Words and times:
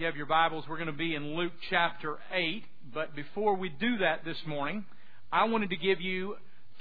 you 0.00 0.06
have 0.06 0.16
your 0.16 0.24
Bibles, 0.24 0.64
we're 0.66 0.78
going 0.78 0.86
to 0.86 0.94
be 0.94 1.14
in 1.14 1.36
Luke 1.36 1.52
chapter 1.68 2.16
8. 2.32 2.64
But 2.94 3.14
before 3.14 3.54
we 3.54 3.68
do 3.68 3.98
that 3.98 4.24
this 4.24 4.38
morning, 4.46 4.86
I 5.30 5.44
wanted 5.44 5.68
to 5.68 5.76
give 5.76 6.00
you 6.00 6.36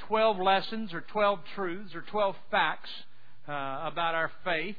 12 0.08 0.38
lessons 0.40 0.94
or 0.94 1.02
12 1.02 1.40
truths 1.54 1.94
or 1.94 2.06
12 2.10 2.36
facts 2.50 2.90
uh, 3.46 3.52
about 3.52 4.16
our 4.16 4.32
faith 4.46 4.78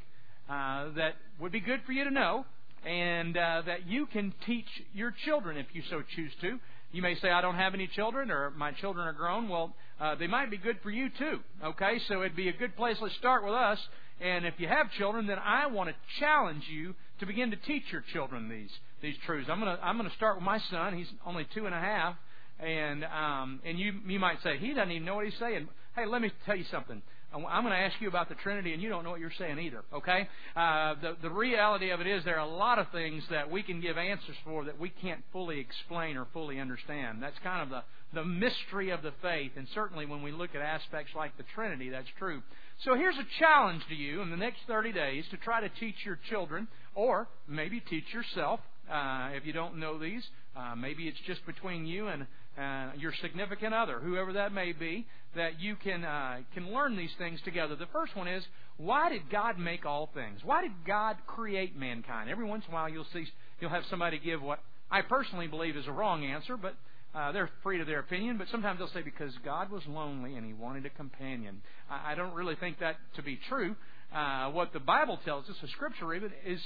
uh, 0.49 0.87
that 0.97 1.17
would 1.39 1.53
be 1.53 1.61
good 1.61 1.81
for 1.85 1.93
you 1.93 2.05
to 2.05 2.11
know 2.11 2.47
and 2.83 3.37
uh, 3.37 3.61
that 3.67 3.87
you 3.87 4.07
can 4.07 4.33
teach 4.47 4.65
your 4.95 5.15
children 5.27 5.59
if 5.59 5.67
you 5.75 5.83
so 5.91 6.03
choose 6.17 6.33
to. 6.41 6.59
You 6.93 7.03
may 7.03 7.17
say, 7.17 7.31
I 7.31 7.43
don't 7.43 7.57
have 7.57 7.75
any 7.75 7.89
children 7.89 8.31
or 8.31 8.53
my 8.53 8.73
children 8.73 9.07
are 9.07 9.13
grown. 9.13 9.51
Well, 9.51 9.75
uh, 10.01 10.15
they 10.15 10.29
might 10.29 10.51
be 10.51 10.57
good 10.57 10.79
for 10.83 10.89
you 10.89 11.11
too. 11.19 11.41
Okay, 11.63 12.01
so 12.09 12.23
it'd 12.23 12.37
be 12.37 12.49
a 12.49 12.55
good 12.55 12.75
place. 12.75 12.97
Let's 13.03 13.15
start 13.17 13.45
with 13.45 13.53
us. 13.53 13.79
And 14.19 14.47
if 14.47 14.55
you 14.57 14.67
have 14.67 14.91
children, 14.93 15.27
then 15.27 15.39
I 15.39 15.67
want 15.67 15.91
to 15.91 15.95
challenge 16.19 16.65
you 16.71 16.95
to 17.21 17.27
begin 17.27 17.51
to 17.51 17.57
teach 17.57 17.85
your 17.93 18.03
children 18.13 18.49
these 18.49 18.71
these 19.03 19.15
truths. 19.25 19.49
I'm 19.51 19.59
gonna 19.59 19.79
I'm 19.83 19.97
gonna 19.97 20.11
start 20.17 20.37
with 20.37 20.45
my 20.45 20.59
son. 20.71 20.97
He's 20.97 21.11
only 21.25 21.47
two 21.55 21.67
and 21.67 21.75
a 21.75 21.81
half, 21.81 22.17
and 22.59 23.05
um, 23.05 23.61
and 23.65 23.79
you 23.79 23.95
you 24.07 24.19
might 24.19 24.43
say 24.43 24.59
he 24.59 24.75
doesn't 24.75 24.91
even 24.91 25.05
know 25.05 25.17
what 25.17 25.27
he's 25.27 25.39
saying. 25.39 25.69
Hey, 25.95 26.07
let 26.07 26.23
me 26.23 26.31
tell 26.47 26.57
you 26.57 26.65
something. 26.71 27.03
I'm 27.33 27.63
going 27.63 27.73
to 27.73 27.79
ask 27.79 27.95
you 28.01 28.09
about 28.09 28.29
the 28.29 28.35
Trinity, 28.35 28.73
and 28.73 28.83
you 28.83 28.89
don't 28.89 29.05
know 29.05 29.11
what 29.11 29.21
you're 29.21 29.31
saying 29.39 29.61
either. 29.61 29.85
Okay? 29.95 30.29
Uh, 30.57 30.95
the 31.01 31.17
the 31.23 31.31
reality 31.31 31.91
of 31.91 32.01
it 32.01 32.09
is 32.09 32.25
there 32.25 32.41
are 32.41 32.49
a 32.49 32.57
lot 32.57 32.81
of 32.81 32.89
things 32.91 33.23
that 33.31 33.49
we 33.49 33.63
can 33.63 33.81
give 33.81 33.97
answers 33.97 34.35
for 34.45 34.65
that 34.65 34.81
we 34.81 34.89
can't 34.89 35.23
fully 35.33 35.61
explain 35.61 36.17
or 36.17 36.27
fully 36.33 36.59
understand. 36.59 37.23
That's 37.23 37.39
kind 37.45 37.63
of 37.63 37.69
the 37.69 37.83
the 38.13 38.25
mystery 38.25 38.91
of 38.91 39.03
the 39.03 39.13
faith, 39.23 39.53
and 39.57 39.69
certainly 39.73 40.05
when 40.05 40.23
we 40.23 40.33
look 40.33 40.57
at 40.57 40.61
aspects 40.61 41.13
like 41.15 41.37
the 41.37 41.45
Trinity, 41.55 41.91
that's 41.91 42.09
true. 42.19 42.43
So 42.85 42.97
here's 42.97 43.17
a 43.17 43.27
challenge 43.39 43.83
to 43.89 43.95
you 43.95 44.21
in 44.23 44.31
the 44.31 44.37
next 44.37 44.61
30 44.67 44.93
days 44.93 45.25
to 45.31 45.37
try 45.37 45.61
to 45.61 45.69
teach 45.69 45.95
your 46.05 46.19
children, 46.29 46.67
or 46.95 47.29
maybe 47.49 47.81
teach 47.81 48.05
yourself 48.13 48.61
uh, 48.91 49.31
if 49.33 49.47
you 49.47 49.53
don't 49.53 49.79
know 49.79 49.99
these. 49.99 50.23
Uh, 50.57 50.75
maybe 50.75 51.05
it's 51.05 51.21
just 51.27 51.45
between 51.47 51.87
you 51.87 52.09
and 52.09 52.27
uh, 52.59 52.91
your 52.99 53.13
significant 53.23 53.73
other, 53.73 54.01
whoever 54.01 54.33
that 54.33 54.53
may 54.53 54.73
be, 54.73 55.07
that 55.37 55.61
you 55.61 55.77
can 55.77 56.05
uh, 56.05 56.39
can 56.53 56.73
learn 56.73 56.97
these 56.97 57.13
things 57.19 57.41
together. 57.45 57.77
The 57.77 57.87
first 57.93 58.17
one 58.17 58.27
is 58.27 58.45
why 58.77 59.09
did 59.11 59.31
God 59.31 59.59
make 59.59 59.87
all 59.87 60.11
things? 60.13 60.41
Why 60.45 60.63
did 60.63 60.73
God 60.87 61.17
create 61.27 61.77
mankind? 61.77 62.29
Every 62.29 62.45
once 62.45 62.65
in 62.67 62.73
a 62.73 62.75
while, 62.75 62.89
you'll 62.89 63.07
see 63.13 63.27
you'll 63.61 63.71
have 63.71 63.85
somebody 63.89 64.19
give 64.19 64.43
what 64.43 64.61
I 64.91 65.03
personally 65.03 65.47
believe 65.47 65.77
is 65.77 65.87
a 65.87 65.93
wrong 65.93 66.25
answer, 66.25 66.57
but 66.57 66.75
uh, 67.15 67.33
they're 67.33 67.51
free 67.63 67.79
to 67.79 67.85
their 67.85 68.01
opinion, 68.01 68.39
but 68.39 68.49
sometimes 68.51 68.79
they'll 68.79 68.89
say 68.89 69.03
because 69.03 69.33
God 69.45 69.71
was 69.71 69.83
lonely 69.87 70.37
and 70.37 70.47
He 70.47 70.53
wanted 70.53 70.87
a 70.87 70.91
companion. 70.91 71.63
I, 71.89 72.13
I 72.13 72.15
don't 72.15 72.35
really 72.35 72.57
think 72.57 72.81
that 72.81 72.97
to 73.17 73.23
be 73.23 73.39
true. 73.49 73.77
Uh, 74.15 74.51
what 74.51 74.73
the 74.73 74.81
Bible 74.81 75.19
tells 75.25 75.49
us, 75.49 75.57
the 75.63 75.69
Scripture 75.69 76.13
even, 76.15 76.31
is 76.45 76.61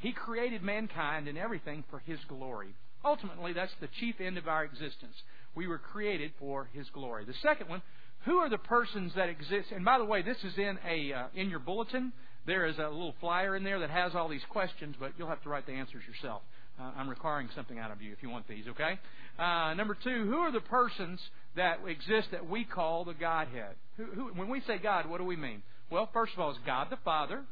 He 0.00 0.12
created 0.12 0.62
mankind 0.62 1.28
and 1.28 1.36
everything 1.36 1.84
for 1.90 1.98
His 2.00 2.18
glory. 2.28 2.74
Ultimately, 3.04 3.52
that's 3.52 3.72
the 3.80 3.88
chief 4.00 4.16
end 4.20 4.38
of 4.38 4.48
our 4.48 4.64
existence. 4.64 5.14
We 5.54 5.66
were 5.66 5.78
created 5.78 6.32
for 6.38 6.68
His 6.72 6.86
glory. 6.90 7.24
The 7.24 7.34
second 7.42 7.68
one, 7.68 7.82
who 8.24 8.38
are 8.38 8.48
the 8.48 8.58
persons 8.58 9.12
that 9.16 9.28
exist? 9.28 9.68
And 9.74 9.84
by 9.84 9.98
the 9.98 10.04
way, 10.04 10.22
this 10.22 10.38
is 10.44 10.56
in 10.56 10.78
a 10.88 11.12
uh, 11.12 11.26
in 11.34 11.50
your 11.50 11.60
bulletin. 11.60 12.12
There 12.46 12.66
is 12.66 12.78
a 12.78 12.88
little 12.88 13.14
flyer 13.20 13.54
in 13.56 13.62
there 13.62 13.80
that 13.80 13.90
has 13.90 14.14
all 14.14 14.28
these 14.28 14.44
questions, 14.48 14.96
but 14.98 15.12
you'll 15.18 15.28
have 15.28 15.42
to 15.42 15.50
write 15.50 15.66
the 15.66 15.72
answers 15.72 16.02
yourself. 16.08 16.42
Uh, 16.80 16.92
I'm 16.96 17.08
requiring 17.08 17.48
something 17.54 17.78
out 17.78 17.90
of 17.90 18.00
you 18.00 18.12
if 18.12 18.22
you 18.22 18.30
want 18.30 18.48
these, 18.48 18.64
okay? 18.68 18.98
Uh, 19.38 19.74
number 19.74 19.96
two, 20.02 20.26
who 20.26 20.36
are 20.36 20.52
the 20.52 20.60
persons 20.60 21.20
that 21.56 21.80
exist 21.86 22.28
that 22.32 22.48
we 22.48 22.64
call 22.64 23.04
the 23.04 23.14
Godhead? 23.14 23.74
Who, 23.96 24.04
who, 24.04 24.24
when 24.34 24.48
we 24.48 24.62
say 24.66 24.78
God, 24.78 25.08
what 25.10 25.18
do 25.18 25.24
we 25.24 25.36
mean? 25.36 25.62
Well, 25.90 26.08
first 26.12 26.34
of 26.34 26.40
all, 26.40 26.50
it's 26.50 26.58
God 26.66 26.88
the 26.90 26.98
Father, 27.04 27.42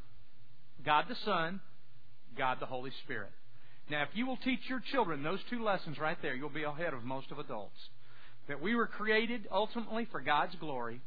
God 0.85 1.07
the 1.09 1.17
Son, 1.25 1.61
God 2.37 2.59
the 2.61 2.67
Holy 2.67 2.91
Spirit. 3.05 3.31
Now, 3.91 4.03
if 4.03 4.09
you 4.15 4.27
will 4.27 4.37
teach 4.39 4.61
your 4.69 4.83
children 4.93 5.23
those 5.23 5.39
two 5.49 5.63
lessons 5.63 5.99
right 5.99 6.19
there, 6.21 6.35
you'll 6.35 6.51
be 6.51 6.65
ahead 6.65 6.93
of 6.93 7.05
most 7.05 7.31
of 7.31 7.39
adults. 7.39 7.79
That 8.49 8.61
we 8.61 8.75
were 8.75 8.87
created 8.87 9.49
ultimately 9.51 10.07
for 10.11 10.21
God's 10.21 10.55
glory, 10.57 11.01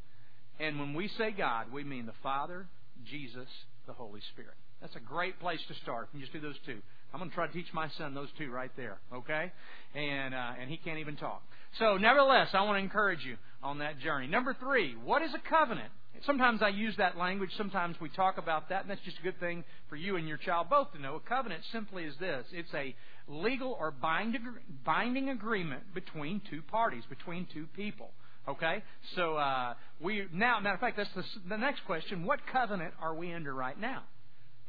and 0.60 0.80
when 0.80 0.94
we 0.94 1.08
say 1.18 1.32
God, 1.32 1.72
we 1.72 1.84
mean 1.84 2.06
the 2.06 2.14
Father, 2.24 2.68
Jesus, 3.10 3.48
the 3.86 3.94
Holy 3.94 4.22
Spirit. 4.34 4.56
That's 4.82 4.96
a 4.96 5.00
great 5.00 5.40
place 5.40 5.60
to 5.68 5.74
start. 5.84 6.10
You 6.14 6.22
just 6.22 6.34
do 6.34 6.40
those 6.40 6.56
two. 6.66 6.80
I'm 7.14 7.20
going 7.20 7.30
to 7.30 7.36
try 7.36 7.48
to 7.48 7.54
teach 7.54 7.74
my 7.74 7.90
son 7.98 8.14
those 8.14 8.30
two 8.38 8.52
right 8.52 8.72
there, 8.78 8.98
okay? 9.14 9.52
And 9.96 10.34
uh, 10.34 10.52
and 10.60 10.70
he 10.70 10.78
can't 10.78 11.00
even 11.00 11.16
talk. 11.16 11.42
So, 11.80 11.98
nevertheless, 11.98 12.50
I 12.54 12.62
want 12.62 12.78
to 12.78 12.84
encourage 12.84 13.26
you 13.26 13.38
on 13.62 13.80
that 13.80 14.00
journey. 14.00 14.28
Number 14.28 14.56
three, 14.60 14.96
what 15.04 15.22
is 15.22 15.32
a 15.34 15.50
covenant? 15.50 15.90
Sometimes 16.26 16.62
I 16.62 16.70
use 16.70 16.96
that 16.98 17.18
language. 17.18 17.52
Sometimes 17.58 17.96
we 18.02 18.10
talk 18.10 18.38
about 18.38 18.70
that, 18.70 18.82
and 18.82 18.90
that's 18.90 19.02
just 19.02 19.20
a 19.20 19.22
good 19.22 19.40
thing 19.40 19.64
for 19.90 19.96
you 19.96 20.16
and 20.18 20.28
your 20.28 20.38
child 20.38 20.68
both 20.70 20.92
to 20.94 21.00
know. 21.00 21.16
A 21.16 21.20
covenant 21.20 21.62
simply 21.72 22.04
is 22.04 22.16
this: 22.20 22.46
it's 22.52 22.74
a 22.74 22.96
legal 23.28 23.78
or 23.80 23.92
binding 23.92 25.30
agreement 25.30 25.94
between 25.94 26.42
two 26.50 26.62
parties, 26.62 27.04
between 27.10 27.48
two 27.54 27.68
people. 27.76 28.12
Okay, 28.48 28.84
so 29.16 29.36
uh, 29.36 29.76
we 30.02 30.26
now, 30.34 30.60
matter 30.60 30.76
of 30.76 30.82
fact, 30.82 30.98
that's 30.98 31.14
the, 31.16 31.24
the 31.50 31.58
next 31.58 31.86
question. 31.86 32.26
What 32.26 32.40
covenant 32.52 32.94
are 33.02 33.14
we 33.14 33.34
under 33.34 33.54
right 33.54 33.80
now? 33.80 34.04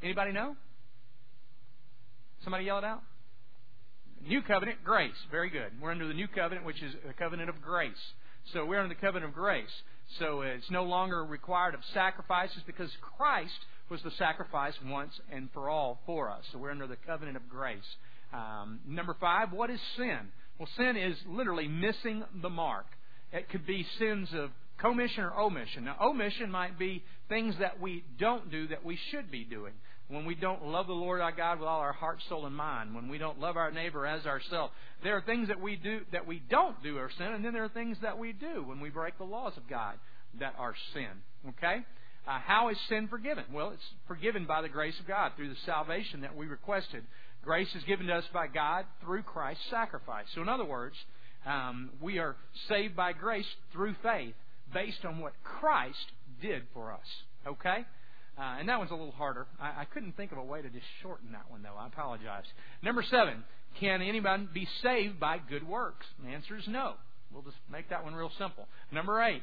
Anybody 0.03 0.33
know? 0.33 0.57
Somebody 2.45 2.65
yell 2.65 2.79
it 2.79 2.85
out. 2.85 3.03
New 4.27 4.43
covenant, 4.43 4.79
grace. 4.85 5.15
Very 5.31 5.51
good. 5.51 5.73
We're 5.81 5.93
under 5.93 6.07
the 6.07 6.15
new 6.15 6.29
covenant, 6.29 6.67
which 6.67 6.83
is 6.83 6.95
a 7.09 7.13
covenant 7.15 7.49
of 7.49 7.63
grace. 7.63 7.93
So 8.53 8.67
we're 8.67 8.81
under 8.81 8.95
the 8.95 9.01
covenant 9.01 9.31
of 9.31 9.35
grace. 9.35 9.71
So 10.19 10.43
it's 10.43 10.71
no 10.71 10.85
longer 10.85 11.25
required 11.25 11.75
of 11.75 11.81
sacrifices 11.95 12.63
because 12.67 12.91
Christ 13.17 13.59
was 13.89 14.03
the 14.03 14.11
sacrifice 14.13 14.75
once 14.87 15.13
and 15.33 15.49
for 15.53 15.69
all 15.69 16.01
for 16.07 16.31
us. 16.31 16.45
So 16.53 16.59
we're 16.59 16.71
under 16.71 16.87
the 16.87 16.97
covenant 16.97 17.37
of 17.37 17.49
grace. 17.49 17.79
Um, 18.33 18.81
number 18.87 19.17
five, 19.21 19.53
what 19.53 19.71
is 19.71 19.81
sin? 19.97 20.19
Well, 20.59 20.69
sin 20.77 20.97
is 20.97 21.17
literally 21.27 21.69
missing 21.69 22.25
the 22.43 22.51
mark. 22.51 22.87
It 23.33 23.49
could 23.49 23.67
be 23.67 23.87
sins 23.99 24.29
of 24.35 24.51
commission 24.79 25.25
or 25.25 25.39
omission. 25.39 25.85
Now, 25.85 25.97
omission 26.03 26.51
might 26.51 26.79
be 26.79 27.03
things 27.29 27.55
that 27.61 27.81
we 27.81 28.05
don't 28.19 28.51
do 28.51 28.69
that 28.69 28.85
we 28.85 28.99
should 29.11 29.31
be 29.31 29.45
doing 29.45 29.73
when 30.11 30.27
we 30.27 30.35
don't 30.35 30.67
love 30.67 30.89
the 30.89 30.93
Lord 30.93 31.21
our 31.21 31.33
God 31.33 31.61
with 31.61 31.69
all 31.69 31.81
our 31.81 31.93
heart, 31.93 32.19
soul, 32.29 32.47
and 32.47 32.55
mind, 32.55 32.95
when 32.95 33.09
we 33.09 33.17
don't 33.17 33.41
love 33.41 33.57
our 33.57 33.71
neighbor 33.71 34.07
as 34.07 34.27
ourselves. 34.27 34.73
There 35.05 35.17
are 35.17 35.23
things 35.23 35.49
that 35.49 35.61
we 35.61 35.77
do 35.77 36.01
that 36.13 36.27
we 36.27 36.43
don't 36.51 36.83
do 36.83 36.99
are 36.99 37.11
sin, 37.17 37.29
and 37.29 37.45
then 37.45 37.53
there 37.53 37.65
are 37.65 37.69
things 37.69 37.97
that 38.03 38.19
we 38.19 38.33
do 38.33 38.65
when 38.65 38.81
we 38.81 38.91
break 38.91 39.17
the 39.19 39.25
laws 39.25 39.57
of 39.57 39.69
God 39.69 39.95
that 40.41 40.55
are 40.59 40.75
sin. 40.93 41.09
Okay? 41.51 41.79
Uh, 42.27 42.39
how 42.45 42.69
is 42.69 42.77
sin 42.89 43.09
forgiven? 43.09 43.45
Well, 43.53 43.71
it's 43.71 43.83
forgiven 44.07 44.47
by 44.47 44.63
the 44.63 44.69
grace 44.69 44.99
of 45.01 45.07
God 45.07 45.33
through 45.37 45.49
the 45.49 45.61
salvation 45.65 46.23
that 46.23 46.37
we 46.37 46.47
requested. 46.47 47.05
Grace 47.43 47.73
is 47.75 47.85
given 47.85 48.07
to 48.09 48.15
us 48.15 48.25
by 48.33 48.49
God 48.49 48.85
through 49.03 49.23
Christ's 49.23 49.65
sacrifice. 49.71 50.27
So, 50.35 50.43
in 50.43 50.49
other 50.49 50.65
words, 50.65 50.97
um, 51.47 51.91
we 52.01 52.19
are 52.19 52.37
saved 52.69 52.95
by 52.95 53.13
grace 53.13 53.47
through 53.73 53.95
faith 54.03 54.35
based 54.75 55.05
on 55.05 55.21
what 55.21 55.33
Christ 55.43 56.13
did 56.43 56.65
for 56.75 56.93
us. 56.93 57.07
Okay? 57.47 57.85
Uh, 58.41 58.57
and 58.59 58.69
that 58.71 58.79
one's 58.79 58.91
a 58.91 58.95
little 58.95 59.13
harder. 59.13 59.47
I, 59.61 59.83
I 59.83 59.85
couldn't 59.85 60.17
think 60.17 60.33
of 60.33 60.39
a 60.39 60.43
way 60.43 60.63
to 60.63 60.71
just 60.71 60.87
shorten 61.03 61.33
that 61.33 61.51
one, 61.51 61.63
though. 61.63 61.77
I 61.79 61.87
apologize. 61.87 62.45
Number 62.83 63.03
seven, 63.03 63.45
can 63.79 64.01
anyone 64.01 64.49
be 64.55 64.67
saved 64.83 65.21
by 65.21 65.39
good 65.47 65.67
works? 65.69 66.07
The 66.25 66.31
answer 66.31 66.57
is 66.57 66.65
no. 66.67 66.95
We'll 67.33 67.43
just 67.43 67.59
make 67.71 67.91
that 67.91 68.03
one 68.03 68.15
real 68.15 68.31
simple. 68.39 68.67
Number 68.91 69.23
eight, 69.23 69.43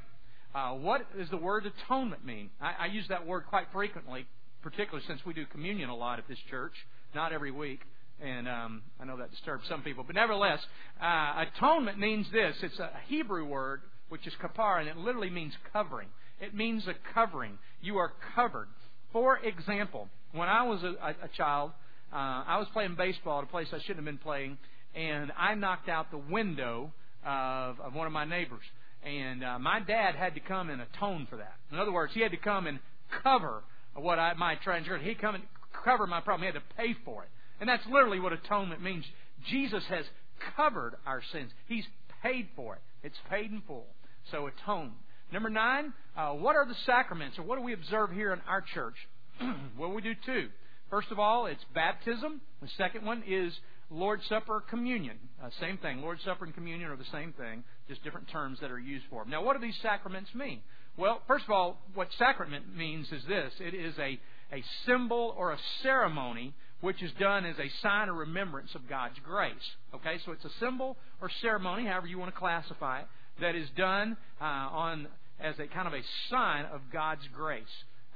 uh, 0.55 0.71
what 0.71 1.05
does 1.15 1.29
the 1.29 1.37
word 1.37 1.65
atonement 1.67 2.25
mean? 2.25 2.49
I, 2.59 2.73
I 2.79 2.85
use 2.87 3.05
that 3.09 3.27
word 3.27 3.43
quite 3.47 3.67
frequently, 3.71 4.25
particularly 4.63 5.05
since 5.07 5.23
we 5.25 5.33
do 5.33 5.45
communion 5.45 5.89
a 5.89 5.95
lot 5.95 6.17
at 6.17 6.27
this 6.27 6.39
church, 6.49 6.73
not 7.13 7.31
every 7.31 7.51
week. 7.51 7.81
And 8.19 8.47
um, 8.47 8.81
I 8.99 9.05
know 9.05 9.17
that 9.17 9.29
disturbs 9.29 9.67
some 9.69 9.83
people. 9.83 10.05
But 10.05 10.15
nevertheless, 10.15 10.59
uh, 10.99 11.45
atonement 11.55 11.99
means 11.99 12.25
this 12.31 12.55
it's 12.63 12.79
a 12.79 12.89
Hebrew 13.07 13.45
word, 13.45 13.81
which 14.09 14.25
is 14.25 14.33
kapar, 14.41 14.79
and 14.79 14.89
it 14.89 14.97
literally 14.97 15.29
means 15.29 15.53
covering. 15.71 16.07
It 16.41 16.55
means 16.55 16.87
a 16.87 16.95
covering. 17.13 17.59
You 17.81 17.97
are 17.97 18.13
covered. 18.35 18.67
For 19.11 19.37
example, 19.37 20.09
when 20.31 20.49
I 20.49 20.63
was 20.63 20.83
a, 20.83 20.95
a 21.23 21.29
child, 21.35 21.71
uh, 22.11 22.15
I 22.15 22.57
was 22.57 22.67
playing 22.73 22.95
baseball 22.95 23.39
at 23.39 23.45
a 23.45 23.47
place 23.47 23.67
I 23.71 23.79
shouldn't 23.79 23.97
have 23.97 24.05
been 24.05 24.17
playing, 24.17 24.57
and 24.95 25.31
I 25.37 25.55
knocked 25.55 25.89
out 25.89 26.11
the 26.11 26.17
window 26.17 26.91
of, 27.25 27.79
of 27.79 27.93
one 27.93 28.07
of 28.07 28.13
my 28.13 28.25
neighbors. 28.25 28.63
And 29.03 29.43
uh, 29.43 29.59
my 29.59 29.79
dad 29.79 30.15
had 30.15 30.33
to 30.35 30.39
come 30.39 30.69
and 30.69 30.81
atone 30.81 31.27
for 31.29 31.37
that. 31.37 31.55
In 31.71 31.79
other 31.79 31.91
words, 31.91 32.13
he 32.13 32.21
had 32.21 32.31
to 32.31 32.37
come 32.37 32.67
and 32.67 32.79
cover 33.23 33.63
what 33.95 34.19
I 34.19 34.33
my 34.33 34.55
transgression. 34.55 35.05
He'd 35.05 35.21
come 35.21 35.35
and 35.35 35.43
cover 35.83 36.07
my 36.07 36.21
problem. 36.21 36.47
He 36.47 36.53
had 36.53 36.59
to 36.59 36.75
pay 36.75 36.95
for 37.05 37.23
it. 37.23 37.29
And 37.59 37.69
that's 37.69 37.83
literally 37.91 38.19
what 38.19 38.33
atonement 38.33 38.81
means. 38.81 39.05
Jesus 39.49 39.83
has 39.89 40.05
covered 40.55 40.95
our 41.05 41.21
sins. 41.31 41.51
He's 41.67 41.85
paid 42.21 42.47
for 42.55 42.75
it. 42.75 42.81
It's 43.03 43.17
paid 43.29 43.51
in 43.51 43.61
full. 43.65 43.85
So 44.31 44.47
atone. 44.47 44.93
Number 45.31 45.49
nine, 45.49 45.93
uh, 46.15 46.31
what 46.31 46.55
are 46.55 46.65
the 46.65 46.75
sacraments, 46.85 47.37
or 47.37 47.43
what 47.43 47.57
do 47.57 47.61
we 47.63 47.73
observe 47.73 48.11
here 48.11 48.33
in 48.33 48.39
our 48.47 48.61
church? 48.61 48.95
well, 49.77 49.91
we 49.91 50.01
do 50.01 50.13
two. 50.25 50.49
First 50.89 51.11
of 51.11 51.19
all, 51.19 51.47
it's 51.47 51.63
baptism. 51.75 52.41
The 52.61 52.69
second 52.77 53.05
one 53.05 53.23
is 53.27 53.53
Lord's 53.91 54.25
Supper, 54.27 54.63
communion. 54.69 55.17
Uh, 55.43 55.49
same 55.59 55.77
thing. 55.77 56.01
Lord's 56.01 56.23
Supper 56.23 56.45
and 56.45 56.53
communion 56.53 56.89
are 56.89 56.95
the 56.95 57.05
same 57.11 57.33
thing, 57.33 57.63
just 57.89 58.03
different 58.03 58.29
terms 58.29 58.59
that 58.61 58.71
are 58.71 58.79
used 58.79 59.05
for 59.09 59.23
them. 59.23 59.31
Now, 59.31 59.43
what 59.43 59.59
do 59.59 59.65
these 59.65 59.77
sacraments 59.81 60.33
mean? 60.33 60.61
Well, 60.97 61.21
first 61.27 61.45
of 61.45 61.51
all, 61.51 61.77
what 61.93 62.07
sacrament 62.17 62.75
means 62.75 63.11
is 63.11 63.23
this 63.27 63.53
it 63.59 63.73
is 63.73 63.93
a, 63.99 64.19
a 64.51 64.63
symbol 64.85 65.35
or 65.37 65.51
a 65.51 65.59
ceremony 65.83 66.53
which 66.81 67.01
is 67.01 67.11
done 67.19 67.45
as 67.45 67.57
a 67.59 67.69
sign 67.81 68.09
of 68.09 68.15
remembrance 68.15 68.75
of 68.75 68.87
God's 68.87 69.17
grace. 69.25 69.53
Okay, 69.95 70.17
so 70.25 70.31
it's 70.31 70.45
a 70.45 70.51
symbol 70.59 70.95
or 71.21 71.29
ceremony, 71.41 71.85
however 71.85 72.07
you 72.07 72.19
want 72.19 72.33
to 72.33 72.39
classify 72.39 72.99
it, 72.99 73.07
that 73.41 73.55
is 73.55 73.67
done 73.75 74.17
uh, 74.41 74.43
on 74.43 75.07
as 75.39 75.55
a 75.59 75.67
kind 75.67 75.87
of 75.87 75.93
a 75.93 76.01
sign 76.29 76.65
of 76.65 76.81
God's 76.91 77.27
grace. 77.35 77.63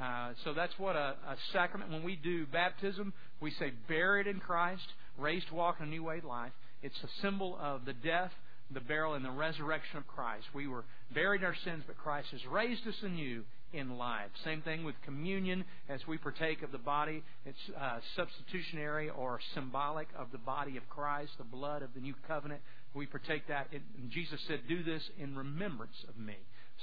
Uh, 0.02 0.32
so 0.44 0.54
that's 0.54 0.74
what 0.80 0.96
a, 0.96 1.16
a 1.28 1.38
sacrament. 1.54 1.92
When 1.92 2.04
we 2.04 2.16
do 2.16 2.48
baptism, 2.48 3.14
we 3.40 3.52
say 3.52 3.72
buried 3.88 4.26
in 4.26 4.40
Christ, 4.40 4.88
raised 5.18 5.50
to 5.50 5.56
walk 5.56 5.78
in 5.80 5.88
a 5.88 5.90
new 5.90 6.04
way 6.04 6.18
of 6.18 6.24
life. 6.24 6.52
It's 6.82 6.98
a 7.04 7.22
symbol 7.22 7.58
of 7.62 7.86
the 7.86 7.94
death, 7.94 8.32
the 8.74 8.80
burial, 8.80 9.14
and 9.14 9.24
the 9.24 9.32
resurrection 9.32 9.98
of 9.98 10.08
Christ. 10.08 10.46
We 10.56 10.68
were 10.68 10.86
buried 11.14 11.42
in 11.42 11.48
our 11.48 11.56
sins, 11.64 11.84
but 11.86 11.98
Christ 11.98 12.30
has 12.32 12.42
raised 12.48 12.88
us 12.88 12.96
anew 13.04 13.44
in 13.74 13.98
life. 13.98 14.30
Same 14.44 14.62
thing 14.62 14.84
with 14.84 14.96
communion 15.06 15.64
as 15.88 16.06
we 16.08 16.18
partake 16.18 16.64
of 16.64 16.72
the 16.72 16.78
body. 16.78 17.24
It's 17.46 17.58
uh, 17.80 18.00
substitutionary 18.16 19.10
or 19.10 19.40
symbolic 19.54 20.08
of 20.18 20.32
the 20.32 20.38
body 20.40 20.78
of 20.78 20.90
Christ, 20.90 21.32
the 21.38 21.44
blood 21.44 21.84
of 21.84 21.94
the 21.94 22.02
new 22.02 22.16
covenant. 22.28 22.62
We 22.94 23.06
partake 23.06 23.48
that. 23.48 23.68
and 23.72 24.12
Jesus 24.12 24.40
said, 24.48 24.62
Do 24.68 24.84
this 24.84 25.02
in 25.20 25.36
remembrance 25.36 25.96
of 26.10 26.18
me. 26.18 26.36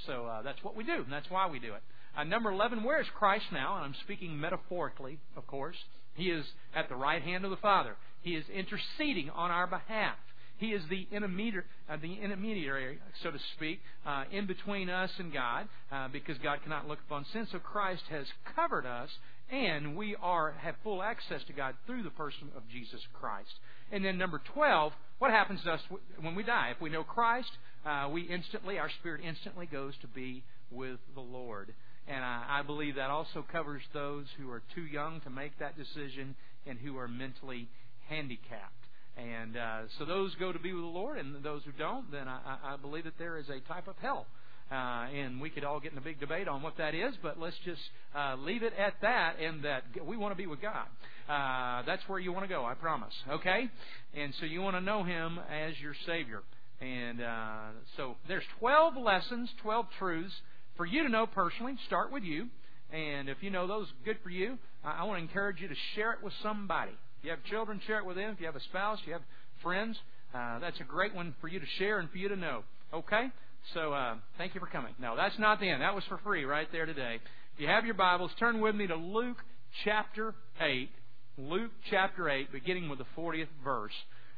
So 0.07 0.27
uh, 0.27 0.43
that's 0.43 0.63
what 0.63 0.77
we 0.77 0.85
do, 0.85 0.95
and 0.95 1.13
that's 1.13 1.31
why 1.31 1.49
we 1.49 1.59
do 1.59 1.75
it. 1.75 1.83
Uh, 2.17 2.25
number 2.25 2.51
11, 2.51 2.83
where 2.85 3.01
is 3.01 3.07
Christ 3.19 3.47
now? 3.53 3.77
And 3.77 3.85
I'm 3.85 3.95
speaking 4.05 4.39
metaphorically, 4.39 5.19
of 5.37 5.47
course. 5.47 5.77
He 6.15 6.31
is 6.31 6.45
at 6.75 6.89
the 6.89 6.97
right 6.97 7.23
hand 7.23 7.45
of 7.45 7.51
the 7.51 7.57
Father. 7.57 7.97
He 8.23 8.35
is 8.35 8.45
interceding 8.49 9.31
on 9.31 9.51
our 9.51 9.67
behalf. 9.67 10.17
He 10.59 10.73
is 10.73 10.83
the 10.91 11.07
intermediary, 11.13 11.65
uh, 11.89 11.97
the 12.03 12.15
intermediary 12.15 12.99
so 13.23 13.31
to 13.31 13.39
speak, 13.55 13.81
uh, 14.05 14.25
in 14.33 14.47
between 14.47 14.91
us 14.91 15.11
and 15.19 15.33
God, 15.33 15.69
uh, 15.93 16.09
because 16.09 16.37
God 16.39 16.59
cannot 16.65 16.89
look 16.89 16.99
upon 17.07 17.25
sin. 17.33 17.47
So 17.53 17.61
Christ 17.61 18.03
has 18.11 18.27
covered 18.57 18.85
us, 18.85 19.09
and 19.51 19.97
we 19.97 20.17
are 20.21 20.53
have 20.61 20.75
full 20.83 21.01
access 21.01 21.45
to 21.45 21.53
God 21.53 21.77
through 21.87 22.03
the 22.03 22.11
person 22.11 22.51
of 22.57 22.69
Jesus 22.69 23.01
Christ. 23.13 23.55
And 23.93 24.05
then 24.05 24.19
number 24.19 24.43
12, 24.53 24.93
what 25.19 25.31
happens 25.31 25.63
to 25.65 25.73
us 25.73 25.81
when 26.21 26.35
we 26.35 26.43
die? 26.43 26.71
If 26.75 26.81
we 26.81 26.91
know 26.91 27.05
Christ, 27.05 27.51
uh, 27.85 28.09
we 28.13 28.23
instantly, 28.23 28.79
our 28.79 28.91
spirit 29.01 29.21
instantly 29.25 29.67
goes 29.67 29.95
to 30.03 30.07
be 30.07 30.45
with 30.71 30.99
the 31.15 31.21
Lord. 31.21 31.75
And 32.07 32.25
I, 32.25 32.61
I 32.61 32.63
believe 32.63 32.95
that 32.97 33.11
also 33.11 33.45
covers 33.51 33.83
those 33.93 34.27
who 34.39 34.51
are 34.51 34.63
too 34.75 34.83
young 34.83 35.21
to 35.23 35.31
make 35.31 35.59
that 35.59 35.77
decision 35.77 36.35
and 36.67 36.79
who 36.79 36.97
are 36.99 37.09
mentally 37.09 37.69
handicapped. 38.09 38.75
And 39.17 39.57
uh, 39.57 39.81
so 39.99 40.05
those 40.05 40.35
go 40.37 40.53
to 40.53 40.59
be 40.59 40.73
with 40.73 40.85
the 40.85 40.89
Lord, 40.89 41.19
and 41.19 41.43
those 41.43 41.63
who 41.65 41.73
don't, 41.73 42.11
then 42.13 42.29
I, 42.29 42.59
I 42.63 42.77
believe 42.77 43.05
that 43.05 43.19
there 43.19 43.37
is 43.37 43.49
a 43.49 43.61
type 43.67 43.89
of 43.89 43.97
hell. 44.01 44.27
Uh, 44.71 45.07
and 45.15 45.41
we 45.41 45.49
could 45.49 45.65
all 45.65 45.81
get 45.81 45.93
in 45.93 45.99
a 45.99 46.03
big 46.03 46.21
debate 46.21 46.47
on 46.47 46.63
what 46.63 46.77
that 46.77 46.95
is, 46.95 47.15
but 47.23 47.41
let's 47.41 47.57
just 47.65 47.81
uh, 48.15 48.37
leave 48.39 48.63
it 48.63 48.75
at 48.79 48.95
that. 49.01 49.41
And 49.41 49.65
that 49.65 49.85
we 50.05 50.17
want 50.17 50.33
to 50.33 50.37
be 50.37 50.47
with 50.47 50.61
God. 50.61 50.87
Uh, 51.29 51.83
that's 51.87 52.03
where 52.07 52.19
you 52.19 52.33
want 52.33 52.45
to 52.45 52.49
go. 52.49 52.65
I 52.65 52.75
promise. 52.75 53.15
Okay. 53.31 53.69
And 54.15 54.35
so 54.41 54.47
you 54.47 54.61
want 54.61 54.77
to 54.77 54.81
know 54.81 55.05
Him 55.05 55.39
as 55.51 55.79
your 55.81 55.95
Savior. 56.07 56.43
And 56.81 57.21
uh, 57.21 57.69
so 57.97 58.17
there's 58.29 58.45
12 58.61 58.97
lessons, 58.97 59.51
12 59.63 59.87
truths 59.99 60.35
for 60.77 60.87
you 60.87 61.03
to 61.03 61.09
know 61.09 61.27
personally. 61.27 61.77
Start 61.87 62.13
with 62.13 62.23
you. 62.23 62.49
And 62.93 63.29
if 63.29 63.39
you 63.41 63.51
know 63.51 63.67
those, 63.67 63.87
good 64.05 64.17
for 64.23 64.31
you. 64.31 64.59
I, 64.85 65.05
want 65.05 65.19
to 65.19 65.23
encourage 65.23 65.61
you 65.61 65.69
to 65.69 65.75
share 65.95 66.13
it 66.13 66.23
with 66.23 66.33
somebody. 66.43 66.93
If 67.19 67.25
you 67.25 67.31
have 67.31 67.43
children, 67.45 67.81
share 67.87 67.99
it 67.99 68.07
with 68.07 68.17
them. 68.17 68.33
If 68.33 68.41
you 68.41 68.47
have 68.47 68.57
a 68.57 68.61
spouse, 68.61 68.99
you 69.07 69.13
have 69.13 69.23
friends, 69.63 69.99
uh, 70.35 70.59
that's 70.61 70.81
a 70.81 70.85
great 70.85 71.15
one 71.15 71.35
for 71.41 71.49
you 71.49 71.59
to 71.59 71.67
share 71.79 71.99
and 71.99 72.11
for 72.11 72.19
you 72.19 72.29
to 72.29 72.37
know. 72.37 72.63
Okay? 72.95 73.27
So 73.75 73.93
uh, 73.93 74.15
thank 74.39 74.55
you 74.55 74.61
for 74.61 74.67
coming. 74.67 74.95
No, 74.99 75.15
that's 75.15 75.39
not 75.39 75.61
the 75.61 75.69
end. 75.69 75.83
That 75.83 75.95
was 75.95 76.05
for 76.09 76.19
free 76.19 76.45
right 76.45 76.67
there 76.73 76.87
today. 76.87 77.19
If 77.55 77.61
you 77.61 77.67
have 77.67 77.85
your 77.85 77.95
Bibles, 77.95 78.31
turn 78.39 78.61
with 78.61 78.75
me 78.75 78.87
to 78.87 78.97
Luke 78.97 79.37
chapter 79.85 80.35
8. 80.59 80.89
Luke 81.37 81.71
chapter 81.91 82.31
8, 82.31 82.51
beginning 82.51 82.89
with 82.89 82.99
the 82.99 83.05
40th 83.17 83.49
verse. 83.63 83.93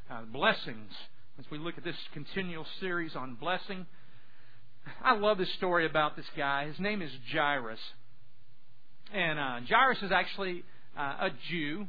Uh, 0.09 0.23
blessings. 0.23 0.91
As 1.39 1.45
we 1.49 1.57
look 1.57 1.77
at 1.77 1.85
this 1.85 1.95
continual 2.13 2.65
series 2.81 3.15
on 3.15 3.35
blessing, 3.35 3.85
I 5.01 5.15
love 5.15 5.37
this 5.37 5.53
story 5.53 5.85
about 5.85 6.17
this 6.17 6.25
guy. 6.35 6.67
His 6.67 6.79
name 6.79 7.01
is 7.01 7.11
Jairus. 7.31 7.79
And 9.13 9.39
uh, 9.39 9.59
Jairus 9.67 9.99
is 10.01 10.11
actually 10.11 10.63
uh, 10.97 11.27
a 11.27 11.29
Jew 11.49 11.87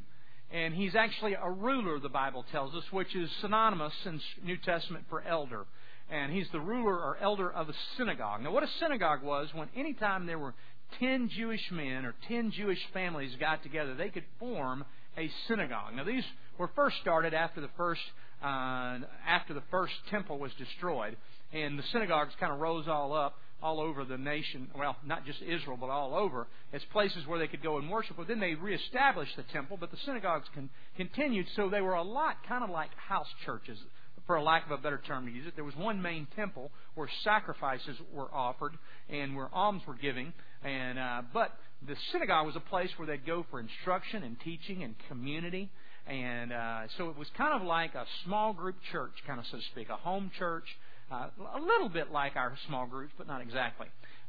and 0.52 0.74
he's 0.74 0.94
actually 0.94 1.32
a 1.32 1.50
ruler, 1.50 1.98
the 1.98 2.10
Bible 2.10 2.44
tells 2.52 2.74
us, 2.74 2.84
which 2.90 3.16
is 3.16 3.30
synonymous 3.40 3.94
in 4.04 4.20
New 4.44 4.58
Testament 4.58 5.06
for 5.08 5.22
elder. 5.22 5.64
And 6.12 6.30
he's 6.30 6.46
the 6.52 6.60
ruler 6.60 6.94
or 6.94 7.16
elder 7.22 7.50
of 7.50 7.70
a 7.70 7.74
synagogue. 7.96 8.42
Now, 8.42 8.52
what 8.52 8.62
a 8.62 8.68
synagogue 8.80 9.22
was, 9.22 9.48
when 9.54 9.68
any 9.74 9.94
time 9.94 10.26
there 10.26 10.38
were 10.38 10.54
ten 11.00 11.30
Jewish 11.30 11.70
men 11.70 12.04
or 12.04 12.14
ten 12.28 12.50
Jewish 12.50 12.80
families 12.92 13.34
got 13.40 13.62
together, 13.62 13.94
they 13.94 14.10
could 14.10 14.24
form 14.38 14.84
a 15.16 15.30
synagogue. 15.48 15.94
Now, 15.96 16.04
these 16.04 16.24
were 16.58 16.70
first 16.76 16.96
started 17.00 17.32
after 17.32 17.62
the 17.62 17.70
first 17.78 18.02
uh, 18.42 18.98
after 19.26 19.54
the 19.54 19.62
first 19.70 19.94
temple 20.10 20.38
was 20.38 20.52
destroyed, 20.58 21.16
and 21.52 21.78
the 21.78 21.84
synagogues 21.92 22.34
kind 22.38 22.52
of 22.52 22.58
rose 22.58 22.88
all 22.88 23.14
up 23.14 23.34
all 23.62 23.80
over 23.80 24.04
the 24.04 24.18
nation. 24.18 24.68
Well, 24.76 24.96
not 25.06 25.24
just 25.24 25.40
Israel, 25.40 25.78
but 25.80 25.88
all 25.88 26.14
over 26.14 26.46
as 26.72 26.82
places 26.92 27.26
where 27.26 27.38
they 27.38 27.46
could 27.46 27.62
go 27.62 27.78
and 27.78 27.88
worship. 27.88 28.16
But 28.16 28.28
then 28.28 28.40
they 28.40 28.54
reestablished 28.54 29.36
the 29.36 29.44
temple, 29.44 29.78
but 29.80 29.90
the 29.90 29.96
synagogues 30.04 30.48
con- 30.54 30.70
continued. 30.96 31.46
So 31.54 31.70
they 31.70 31.80
were 31.80 31.94
a 31.94 32.02
lot 32.02 32.36
kind 32.48 32.64
of 32.64 32.70
like 32.70 32.90
house 32.96 33.28
churches, 33.46 33.78
for 34.26 34.36
a 34.36 34.42
lack 34.42 34.64
of 34.66 34.72
a 34.72 34.82
better 34.82 35.00
term 35.06 35.26
to 35.26 35.32
use 35.32 35.46
it. 35.46 35.54
There 35.54 35.64
was 35.64 35.76
one 35.76 36.00
main 36.00 36.26
temple 36.36 36.70
where 36.94 37.08
sacrifices 37.24 37.96
were 38.12 38.32
offered 38.32 38.72
and 39.08 39.34
where 39.34 39.48
alms 39.52 39.82
were 39.86 39.94
giving, 39.94 40.32
and 40.64 40.98
uh, 40.98 41.22
but 41.32 41.52
the 41.86 41.96
synagogue 42.12 42.46
was 42.46 42.56
a 42.56 42.60
place 42.60 42.90
where 42.96 43.06
they'd 43.06 43.26
go 43.26 43.44
for 43.50 43.60
instruction 43.60 44.22
and 44.22 44.38
teaching 44.40 44.82
and 44.82 44.94
community. 45.08 45.70
And 46.06 46.52
uh, 46.52 46.82
so 46.98 47.10
it 47.10 47.18
was 47.18 47.28
kind 47.36 47.54
of 47.60 47.66
like 47.66 47.94
a 47.94 48.04
small 48.24 48.52
group 48.52 48.76
church, 48.90 49.12
kind 49.26 49.38
of 49.38 49.46
so 49.46 49.58
to 49.58 49.62
speak, 49.72 49.88
a 49.88 49.96
home 49.96 50.30
church 50.36 50.64
uh, 51.12 51.28
a 51.56 51.60
little 51.60 51.88
bit 51.88 52.10
like 52.10 52.36
our 52.36 52.56
small 52.66 52.86
groups, 52.86 53.12
but 53.18 53.26
not 53.26 53.42
exactly. 53.42 53.86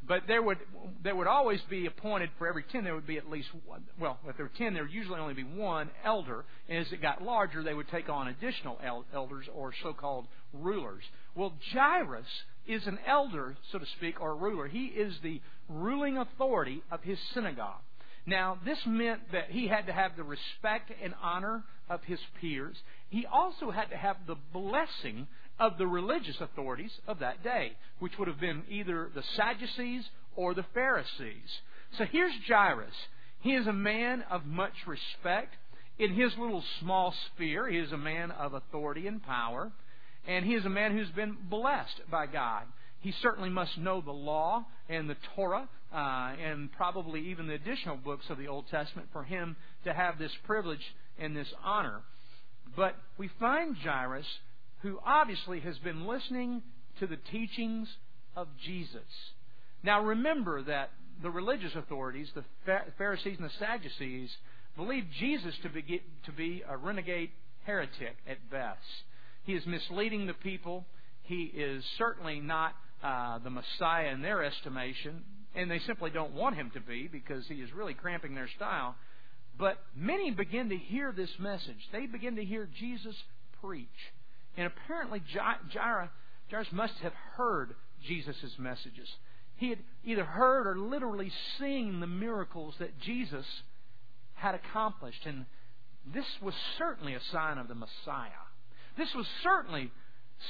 But 0.07 0.23
there 0.27 0.41
would 0.41 0.57
there 1.01 1.15
would 1.15 1.27
always 1.27 1.61
be 1.69 1.85
appointed 1.85 2.29
for 2.37 2.47
every 2.47 2.63
ten. 2.63 2.83
There 2.83 2.95
would 2.95 3.07
be 3.07 3.17
at 3.17 3.29
least 3.29 3.49
one. 3.65 3.83
Well, 3.99 4.19
if 4.27 4.35
there 4.35 4.45
were 4.45 4.57
ten, 4.57 4.73
there 4.73 4.83
would 4.83 4.91
usually 4.91 5.19
only 5.19 5.33
be 5.33 5.43
one 5.43 5.89
elder. 6.03 6.45
And 6.67 6.79
as 6.79 6.91
it 6.91 7.01
got 7.01 7.21
larger, 7.21 7.63
they 7.63 7.73
would 7.73 7.89
take 7.89 8.09
on 8.09 8.27
additional 8.27 8.79
elders 9.13 9.45
or 9.53 9.73
so-called 9.81 10.27
rulers. 10.53 11.03
Well, 11.35 11.53
Jairus 11.71 12.27
is 12.67 12.85
an 12.85 12.99
elder, 13.07 13.55
so 13.71 13.79
to 13.79 13.85
speak, 13.97 14.19
or 14.21 14.31
a 14.31 14.35
ruler. 14.35 14.67
He 14.67 14.85
is 14.85 15.13
the 15.23 15.41
ruling 15.69 16.17
authority 16.17 16.83
of 16.91 17.01
his 17.01 17.17
synagogue. 17.33 17.81
Now, 18.25 18.57
this 18.63 18.79
meant 18.85 19.31
that 19.31 19.51
he 19.51 19.67
had 19.67 19.87
to 19.87 19.93
have 19.93 20.15
the 20.15 20.23
respect 20.23 20.91
and 21.01 21.13
honor 21.21 21.63
of 21.89 22.03
his 22.03 22.19
peers. 22.39 22.77
He 23.09 23.25
also 23.25 23.69
had 23.69 23.89
to 23.89 23.97
have 23.97 24.15
the 24.25 24.37
blessing 24.53 25.27
of 25.59 25.77
the 25.77 25.87
religious 25.87 26.39
authorities 26.41 26.91
of 27.07 27.19
that 27.19 27.43
day, 27.43 27.73
which 27.99 28.17
would 28.17 28.27
have 28.27 28.39
been 28.39 28.63
either 28.69 29.09
the 29.13 29.23
Sadducees 29.35 30.03
or 30.35 30.53
the 30.53 30.65
Pharisees. 30.73 31.61
So 31.97 32.05
here's 32.05 32.33
Jairus. 32.47 32.93
He 33.41 33.53
is 33.53 33.67
a 33.67 33.73
man 33.73 34.23
of 34.29 34.45
much 34.45 34.73
respect. 34.87 35.55
In 35.99 36.13
his 36.13 36.35
little 36.37 36.63
small 36.79 37.13
sphere, 37.27 37.67
he 37.69 37.77
is 37.77 37.91
a 37.91 37.97
man 37.97 38.31
of 38.31 38.53
authority 38.53 39.07
and 39.07 39.21
power. 39.21 39.71
And 40.27 40.45
he 40.45 40.55
is 40.55 40.65
a 40.65 40.69
man 40.69 40.97
who's 40.97 41.11
been 41.11 41.37
blessed 41.49 42.01
by 42.09 42.25
God. 42.25 42.63
He 43.01 43.13
certainly 43.21 43.49
must 43.49 43.77
know 43.77 44.01
the 44.01 44.11
law 44.11 44.65
and 44.87 45.09
the 45.09 45.17
Torah 45.35 45.67
uh, 45.93 45.97
and 46.41 46.71
probably 46.71 47.29
even 47.29 47.47
the 47.47 47.53
additional 47.53 47.97
books 47.97 48.25
of 48.29 48.37
the 48.37 48.47
Old 48.47 48.67
Testament 48.69 49.09
for 49.11 49.23
him 49.23 49.55
to 49.83 49.93
have 49.93 50.17
this 50.17 50.31
privilege 50.45 50.95
and 51.19 51.35
this 51.35 51.53
honor. 51.63 52.01
But 52.75 52.95
we 53.17 53.29
find 53.39 53.75
Jairus 53.77 54.25
who 54.83 54.99
obviously 55.05 55.61
has 55.61 55.77
been 55.79 56.05
listening 56.05 56.61
to 56.99 57.07
the 57.07 57.17
teachings 57.31 57.87
of 58.35 58.47
Jesus. 58.65 59.01
Now 59.81 60.03
remember 60.03 60.61
that 60.63 60.91
the 61.21 61.31
religious 61.31 61.71
authorities, 61.75 62.29
the 62.35 62.43
Pharisees 62.97 63.37
and 63.39 63.49
the 63.49 63.53
Sadducees, 63.59 64.29
believed 64.75 65.07
Jesus 65.19 65.55
to 65.63 65.69
be, 65.69 66.03
to 66.25 66.31
be 66.31 66.63
a 66.67 66.77
renegade 66.77 67.31
heretic 67.65 68.17
at 68.27 68.49
best. 68.51 68.79
He 69.45 69.53
is 69.53 69.65
misleading 69.65 70.27
the 70.27 70.33
people. 70.33 70.85
He 71.23 71.43
is 71.43 71.83
certainly 71.97 72.39
not 72.39 72.73
uh, 73.01 73.39
the 73.39 73.49
Messiah 73.49 74.09
in 74.09 74.21
their 74.21 74.43
estimation, 74.43 75.23
and 75.55 75.71
they 75.71 75.79
simply 75.79 76.09
don't 76.09 76.33
want 76.33 76.55
him 76.55 76.71
to 76.73 76.81
be 76.81 77.07
because 77.07 77.45
he 77.47 77.55
is 77.55 77.71
really 77.73 77.93
cramping 77.93 78.35
their 78.35 78.49
style. 78.55 78.95
But 79.57 79.77
many 79.95 80.31
begin 80.31 80.69
to 80.69 80.77
hear 80.77 81.13
this 81.15 81.29
message. 81.39 81.77
They 81.91 82.05
begin 82.05 82.35
to 82.35 82.43
hear 82.43 82.67
Jesus 82.79 83.15
preach. 83.61 83.87
And 84.57 84.67
apparently, 84.67 85.21
Jairus, 85.73 86.71
must 86.71 86.95
have 87.01 87.13
heard 87.35 87.75
Jesus' 88.05 88.57
messages. 88.57 89.09
He 89.55 89.69
had 89.69 89.79
either 90.03 90.25
heard 90.25 90.67
or 90.67 90.77
literally 90.77 91.31
seen 91.59 91.99
the 91.99 92.07
miracles 92.07 92.75
that 92.79 92.99
Jesus 92.99 93.45
had 94.33 94.55
accomplished. 94.55 95.25
And 95.25 95.45
this 96.13 96.25
was 96.41 96.53
certainly 96.77 97.13
a 97.13 97.21
sign 97.31 97.57
of 97.57 97.67
the 97.67 97.75
Messiah. 97.75 98.29
This 98.97 99.13
was 99.15 99.25
certainly 99.41 99.91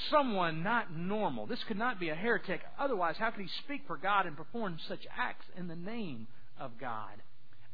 someone 0.09 0.63
not 0.63 0.95
normal. 0.95 1.45
This 1.45 1.63
could 1.67 1.77
not 1.77 1.99
be 1.99 2.09
a 2.09 2.15
heretic. 2.15 2.61
Otherwise, 2.79 3.15
how 3.17 3.29
could 3.29 3.41
he 3.43 3.49
speak 3.63 3.83
for 3.85 3.97
God 3.97 4.25
and 4.25 4.35
perform 4.35 4.77
such 4.87 5.05
acts 5.15 5.45
in 5.55 5.67
the 5.67 5.75
name 5.75 6.27
of 6.59 6.71
God? 6.79 7.21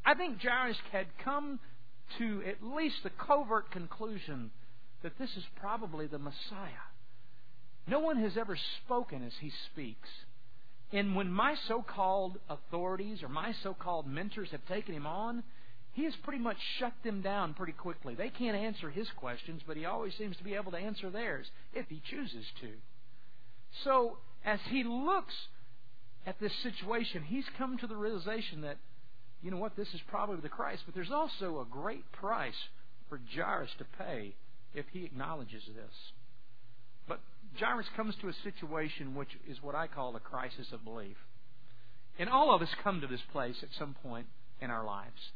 I 0.04 0.14
think 0.14 0.42
Jairus 0.42 0.76
had 0.92 1.06
come 1.24 1.58
to 2.18 2.42
at 2.46 2.62
least 2.62 2.96
the 3.02 3.10
covert 3.10 3.70
conclusion 3.70 4.50
that 5.02 5.18
this 5.18 5.30
is 5.36 5.44
probably 5.60 6.06
the 6.06 6.18
Messiah. 6.18 6.88
No 7.86 8.00
one 8.00 8.18
has 8.18 8.36
ever 8.36 8.56
spoken 8.84 9.24
as 9.24 9.32
he 9.40 9.52
speaks. 9.72 10.08
And 10.92 11.14
when 11.14 11.30
my 11.30 11.54
so 11.68 11.82
called 11.82 12.38
authorities 12.48 13.22
or 13.22 13.28
my 13.28 13.54
so 13.62 13.74
called 13.74 14.06
mentors 14.06 14.50
have 14.50 14.66
taken 14.66 14.94
him 14.94 15.06
on, 15.06 15.42
he 15.92 16.04
has 16.04 16.14
pretty 16.22 16.38
much 16.38 16.56
shut 16.78 16.92
them 17.04 17.20
down 17.20 17.54
pretty 17.54 17.72
quickly. 17.72 18.14
They 18.14 18.28
can't 18.28 18.56
answer 18.56 18.90
his 18.90 19.08
questions, 19.16 19.62
but 19.66 19.76
he 19.76 19.84
always 19.84 20.14
seems 20.16 20.36
to 20.36 20.44
be 20.44 20.54
able 20.54 20.72
to 20.72 20.78
answer 20.78 21.10
theirs 21.10 21.46
if 21.72 21.86
he 21.88 22.00
chooses 22.10 22.44
to. 22.60 22.70
So, 23.84 24.18
as 24.44 24.60
he 24.68 24.84
looks 24.84 25.34
at 26.26 26.38
this 26.40 26.52
situation, 26.62 27.22
he's 27.22 27.44
come 27.56 27.78
to 27.78 27.86
the 27.86 27.96
realization 27.96 28.62
that, 28.62 28.78
you 29.42 29.50
know 29.50 29.56
what, 29.56 29.76
this 29.76 29.92
is 29.94 30.00
probably 30.08 30.40
the 30.40 30.48
Christ, 30.48 30.82
but 30.86 30.94
there's 30.94 31.10
also 31.10 31.60
a 31.60 31.64
great 31.64 32.10
price 32.12 32.54
for 33.08 33.20
Jairus 33.34 33.70
to 33.78 33.84
pay 33.98 34.34
if 34.74 34.86
he 34.92 35.04
acknowledges 35.04 35.62
this. 35.66 35.94
But 37.08 37.20
Jairus 37.58 37.86
comes 37.96 38.14
to 38.20 38.28
a 38.28 38.34
situation 38.44 39.14
which 39.14 39.30
is 39.48 39.58
what 39.62 39.74
I 39.74 39.86
call 39.86 40.16
a 40.16 40.20
crisis 40.20 40.66
of 40.72 40.84
belief. 40.84 41.16
And 42.18 42.28
all 42.28 42.54
of 42.54 42.62
us 42.62 42.68
come 42.82 43.00
to 43.00 43.06
this 43.06 43.22
place 43.32 43.56
at 43.62 43.68
some 43.78 43.94
point 44.02 44.26
in 44.60 44.70
our 44.70 44.84
lives. 44.84 45.32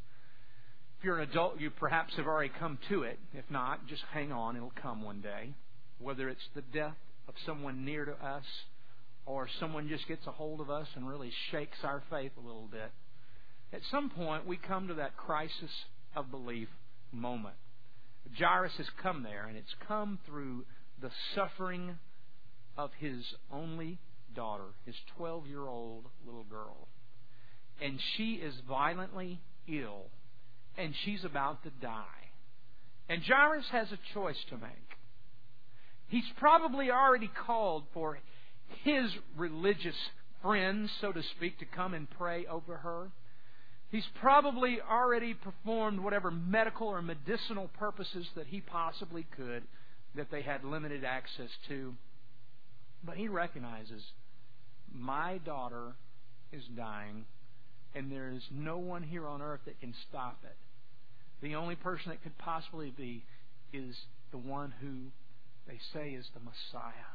If 0.99 1.03
you're 1.03 1.19
an 1.19 1.29
adult, 1.29 1.59
you 1.59 1.69
perhaps 1.71 2.15
have 2.15 2.27
already 2.27 2.51
come 2.59 2.77
to 2.89 3.03
it. 3.03 3.19
If 3.33 3.45
not, 3.49 3.87
just 3.87 4.03
hang 4.13 4.31
on, 4.31 4.55
it'll 4.55 4.71
come 4.81 5.01
one 5.01 5.21
day. 5.21 5.53
Whether 5.99 6.29
it's 6.29 6.47
the 6.53 6.61
death 6.61 6.97
of 7.27 7.33
someone 7.45 7.85
near 7.85 8.05
to 8.05 8.13
us, 8.13 8.43
or 9.25 9.49
someone 9.59 9.89
just 9.89 10.07
gets 10.07 10.25
a 10.27 10.31
hold 10.31 10.61
of 10.61 10.69
us 10.69 10.87
and 10.95 11.07
really 11.07 11.31
shakes 11.51 11.77
our 11.83 12.03
faith 12.09 12.31
a 12.37 12.45
little 12.45 12.67
bit. 12.71 12.91
At 13.73 13.81
some 13.89 14.09
point, 14.09 14.45
we 14.45 14.57
come 14.57 14.87
to 14.87 14.93
that 14.95 15.17
crisis 15.17 15.71
of 16.15 16.29
belief 16.29 16.67
moment. 17.11 17.55
Jairus 18.37 18.73
has 18.77 18.87
come 19.01 19.23
there, 19.23 19.45
and 19.47 19.57
it's 19.57 19.75
come 19.87 20.19
through 20.25 20.65
the 21.01 21.11
suffering 21.33 21.97
of 22.77 22.91
his 22.99 23.23
only 23.51 23.99
daughter, 24.35 24.65
his 24.85 24.95
12 25.17 25.47
year 25.47 25.61
old 25.61 26.05
little 26.25 26.43
girl. 26.43 26.87
And 27.81 27.99
she 28.15 28.33
is 28.33 28.53
violently 28.67 29.41
ill, 29.67 30.05
and 30.77 30.93
she's 31.03 31.23
about 31.23 31.63
to 31.63 31.69
die. 31.81 32.03
And 33.07 33.21
Jairus 33.21 33.65
has 33.71 33.91
a 33.91 33.99
choice 34.13 34.37
to 34.49 34.57
make. 34.57 34.71
He's 36.07 36.23
probably 36.37 36.91
already 36.91 37.29
called 37.45 37.83
for 37.93 38.19
his 38.83 39.11
religious 39.35 39.95
friends, 40.41 40.89
so 41.01 41.11
to 41.11 41.21
speak, 41.35 41.59
to 41.59 41.65
come 41.65 41.93
and 41.93 42.09
pray 42.09 42.45
over 42.45 42.77
her. 42.77 43.11
He's 43.91 44.05
probably 44.19 44.79
already 44.81 45.33
performed 45.33 45.99
whatever 45.99 46.31
medical 46.31 46.87
or 46.87 47.01
medicinal 47.01 47.69
purposes 47.79 48.27
that 48.35 48.47
he 48.47 48.61
possibly 48.61 49.25
could 49.35 49.63
that 50.15 50.31
they 50.31 50.41
had 50.41 50.63
limited 50.63 51.03
access 51.03 51.49
to. 51.67 51.93
But 53.03 53.17
he 53.17 53.27
recognizes 53.27 54.01
my 54.93 55.39
daughter 55.45 55.93
is 56.51 56.63
dying, 56.75 57.25
and 57.93 58.11
there 58.11 58.31
is 58.31 58.41
no 58.51 58.77
one 58.77 59.03
here 59.03 59.27
on 59.27 59.41
earth 59.41 59.61
that 59.65 59.79
can 59.79 59.93
stop 60.09 60.39
it. 60.43 60.55
The 61.41 61.55
only 61.55 61.75
person 61.75 62.09
that 62.09 62.23
could 62.23 62.37
possibly 62.37 62.91
be 62.91 63.23
is 63.73 63.95
the 64.31 64.37
one 64.37 64.73
who 64.81 65.11
they 65.67 65.79
say 65.93 66.09
is 66.11 66.25
the 66.33 66.39
Messiah. 66.39 67.13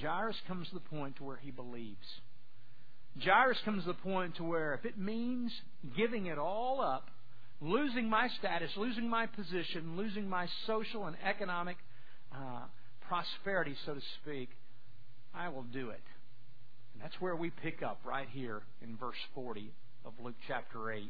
Jairus 0.00 0.36
comes 0.46 0.68
to 0.68 0.74
the 0.74 0.80
point 0.80 1.16
to 1.16 1.24
where 1.24 1.36
he 1.36 1.50
believes. 1.50 2.20
Jairus 3.18 3.58
comes 3.64 3.84
to 3.84 3.88
the 3.88 3.94
point 3.94 4.36
to 4.36 4.44
where 4.44 4.74
if 4.74 4.84
it 4.84 4.98
means 4.98 5.52
giving 5.96 6.26
it 6.26 6.38
all 6.38 6.80
up, 6.80 7.08
losing 7.60 8.08
my 8.08 8.28
status, 8.38 8.70
losing 8.76 9.08
my 9.08 9.26
position, 9.26 9.96
losing 9.96 10.28
my 10.28 10.46
social 10.66 11.06
and 11.06 11.16
economic 11.24 11.76
uh, 12.32 12.62
prosperity, 13.08 13.74
so 13.84 13.94
to 13.94 14.00
speak, 14.22 14.48
I 15.34 15.48
will 15.48 15.64
do 15.64 15.90
it. 15.90 16.00
And 16.94 17.02
that's 17.02 17.20
where 17.20 17.36
we 17.36 17.50
pick 17.50 17.82
up 17.82 18.00
right 18.04 18.28
here 18.30 18.62
in 18.82 18.96
verse 18.96 19.16
40 19.34 19.72
of 20.04 20.12
Luke 20.22 20.36
chapter 20.46 20.90
8. 20.90 21.02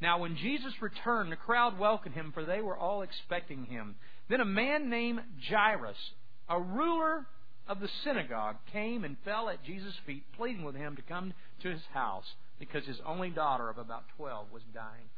Now, 0.00 0.18
when 0.18 0.36
Jesus 0.36 0.72
returned, 0.80 1.30
the 1.30 1.36
crowd 1.36 1.78
welcomed 1.78 2.14
him, 2.14 2.32
for 2.34 2.44
they 2.44 2.60
were 2.60 2.76
all 2.76 3.02
expecting 3.02 3.64
him. 3.64 3.94
Then 4.28 4.40
a 4.40 4.44
man 4.44 4.90
named 4.90 5.20
Jairus, 5.48 5.96
a 6.48 6.60
ruler 6.60 7.26
of 7.66 7.80
the 7.80 7.88
synagogue 8.04 8.56
came 8.72 9.04
and 9.04 9.16
fell 9.24 9.48
at 9.48 9.64
Jesus' 9.64 9.94
feet, 10.06 10.24
pleading 10.36 10.64
with 10.64 10.74
him 10.74 10.96
to 10.96 11.02
come 11.02 11.32
to 11.62 11.70
his 11.70 11.82
house 11.92 12.26
because 12.58 12.84
his 12.84 13.00
only 13.06 13.30
daughter 13.30 13.68
of 13.68 13.78
about 13.78 14.04
12 14.16 14.46
was 14.52 14.62
dying. 14.72 15.08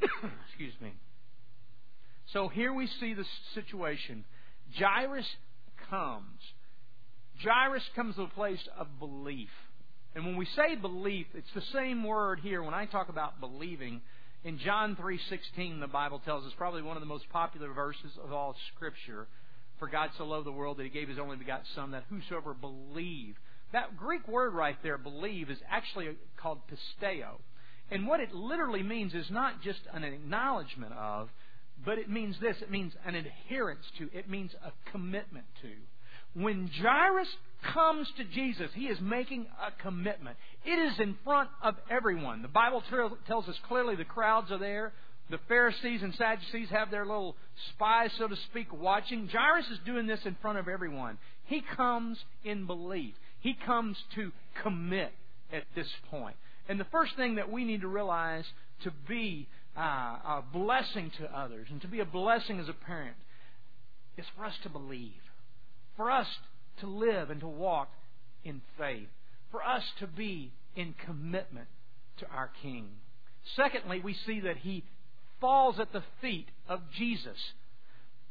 Excuse 0.48 0.74
me. 0.80 0.92
So 2.32 2.48
here 2.48 2.72
we 2.72 2.88
see 3.00 3.14
the 3.14 3.24
situation. 3.54 4.24
Jairus 4.78 5.28
comes. 5.90 6.40
Jairus 7.42 7.82
comes 7.94 8.16
to 8.16 8.22
a 8.22 8.28
place 8.28 8.66
of 8.78 8.98
belief. 8.98 9.50
And 10.14 10.24
when 10.24 10.36
we 10.36 10.46
say 10.56 10.76
belief, 10.76 11.26
it's 11.34 11.52
the 11.54 11.62
same 11.72 12.04
word 12.04 12.40
here 12.40 12.62
when 12.62 12.74
I 12.74 12.86
talk 12.86 13.08
about 13.08 13.40
believing. 13.40 14.00
In 14.44 14.58
John 14.58 14.96
3:16 14.96 15.80
the 15.80 15.88
Bible 15.88 16.20
tells 16.20 16.44
us 16.44 16.52
probably 16.56 16.82
one 16.82 16.96
of 16.96 17.00
the 17.00 17.06
most 17.06 17.28
popular 17.30 17.72
verses 17.72 18.16
of 18.22 18.32
all 18.32 18.54
scripture 18.74 19.26
for 19.84 19.90
God 19.90 20.08
so 20.16 20.24
loved 20.24 20.46
the 20.46 20.52
world 20.52 20.78
that 20.78 20.84
he 20.84 20.88
gave 20.88 21.10
his 21.10 21.18
only 21.18 21.36
begotten 21.36 21.66
Son, 21.74 21.90
that 21.90 22.04
whosoever 22.08 22.54
believe. 22.54 23.36
That 23.74 23.98
Greek 23.98 24.26
word 24.26 24.54
right 24.54 24.78
there, 24.82 24.96
believe, 24.96 25.50
is 25.50 25.58
actually 25.70 26.08
called 26.40 26.60
pisteo. 26.70 27.32
And 27.90 28.06
what 28.06 28.20
it 28.20 28.32
literally 28.32 28.82
means 28.82 29.12
is 29.12 29.26
not 29.30 29.62
just 29.62 29.80
an 29.92 30.02
acknowledgement 30.02 30.94
of, 30.94 31.28
but 31.84 31.98
it 31.98 32.08
means 32.08 32.36
this 32.40 32.56
it 32.62 32.70
means 32.70 32.94
an 33.04 33.14
adherence 33.14 33.84
to, 33.98 34.08
it 34.16 34.30
means 34.30 34.52
a 34.64 34.72
commitment 34.90 35.44
to. 35.60 36.40
When 36.40 36.70
Jairus 36.80 37.28
comes 37.74 38.08
to 38.16 38.24
Jesus, 38.24 38.70
he 38.74 38.86
is 38.86 38.98
making 39.02 39.46
a 39.60 39.82
commitment. 39.82 40.38
It 40.64 40.78
is 40.78 40.98
in 40.98 41.14
front 41.24 41.50
of 41.62 41.74
everyone. 41.90 42.40
The 42.40 42.48
Bible 42.48 42.82
tells 43.26 43.48
us 43.48 43.56
clearly 43.68 43.96
the 43.96 44.04
crowds 44.04 44.50
are 44.50 44.58
there. 44.58 44.94
The 45.30 45.38
Pharisees 45.48 46.02
and 46.02 46.14
Sadducees 46.14 46.68
have 46.70 46.90
their 46.90 47.06
little 47.06 47.36
spies, 47.70 48.10
so 48.18 48.28
to 48.28 48.36
speak, 48.50 48.72
watching. 48.72 49.28
Jairus 49.28 49.66
is 49.70 49.78
doing 49.86 50.06
this 50.06 50.20
in 50.24 50.36
front 50.42 50.58
of 50.58 50.68
everyone. 50.68 51.18
He 51.46 51.62
comes 51.76 52.18
in 52.44 52.66
belief. 52.66 53.14
He 53.40 53.54
comes 53.54 53.96
to 54.16 54.32
commit 54.62 55.12
at 55.52 55.64
this 55.74 55.88
point. 56.10 56.36
And 56.68 56.78
the 56.78 56.86
first 56.92 57.16
thing 57.16 57.36
that 57.36 57.50
we 57.50 57.64
need 57.64 57.82
to 57.82 57.88
realize 57.88 58.44
to 58.84 58.92
be 59.08 59.48
uh, 59.76 59.80
a 59.80 60.44
blessing 60.52 61.10
to 61.18 61.36
others 61.36 61.68
and 61.70 61.80
to 61.82 61.88
be 61.88 62.00
a 62.00 62.04
blessing 62.04 62.60
as 62.60 62.68
a 62.68 62.72
parent 62.72 63.16
is 64.16 64.24
for 64.36 64.44
us 64.44 64.54
to 64.62 64.68
believe, 64.68 65.12
for 65.96 66.10
us 66.10 66.26
to 66.80 66.86
live 66.86 67.30
and 67.30 67.40
to 67.40 67.48
walk 67.48 67.88
in 68.44 68.60
faith, 68.78 69.08
for 69.50 69.62
us 69.62 69.82
to 70.00 70.06
be 70.06 70.52
in 70.76 70.94
commitment 71.04 71.66
to 72.18 72.26
our 72.28 72.50
King. 72.62 72.88
Secondly, 73.56 74.00
we 74.02 74.14
see 74.26 74.40
that 74.40 74.58
he 74.58 74.84
falls 75.44 75.78
at 75.78 75.92
the 75.92 76.02
feet 76.22 76.48
of 76.70 76.80
Jesus. 76.96 77.36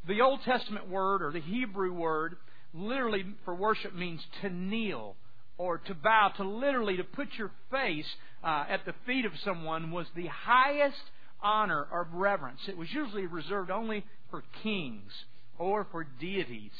The 0.08 0.22
Old 0.22 0.40
Testament 0.46 0.90
word, 0.90 1.22
or 1.22 1.32
the 1.32 1.42
Hebrew 1.42 1.94
word, 1.94 2.38
literally 2.74 3.24
for 3.46 3.54
worship 3.54 3.94
means 3.94 4.20
to 4.42 4.50
kneel 4.50 5.16
or 5.60 5.78
to 5.78 5.94
bow, 5.94 6.32
to 6.38 6.44
literally 6.44 6.98
to 6.98 7.04
put 7.04 7.28
your 7.38 7.52
face 7.70 8.08
uh, 8.44 8.66
at 8.68 8.84
the 8.88 8.96
feet 9.06 9.26
of 9.26 9.32
someone 9.46 9.92
was 9.92 10.08
the 10.16 10.26
highest 10.26 11.04
honor 11.40 11.86
or 11.92 12.08
reverence. 12.12 12.62
It 12.68 12.76
was 12.76 12.88
usually 12.92 13.28
reserved 13.28 13.70
only 13.70 14.04
for 14.32 14.44
kings 14.64 15.12
or 15.60 15.86
for 15.92 16.08
deities. 16.20 16.72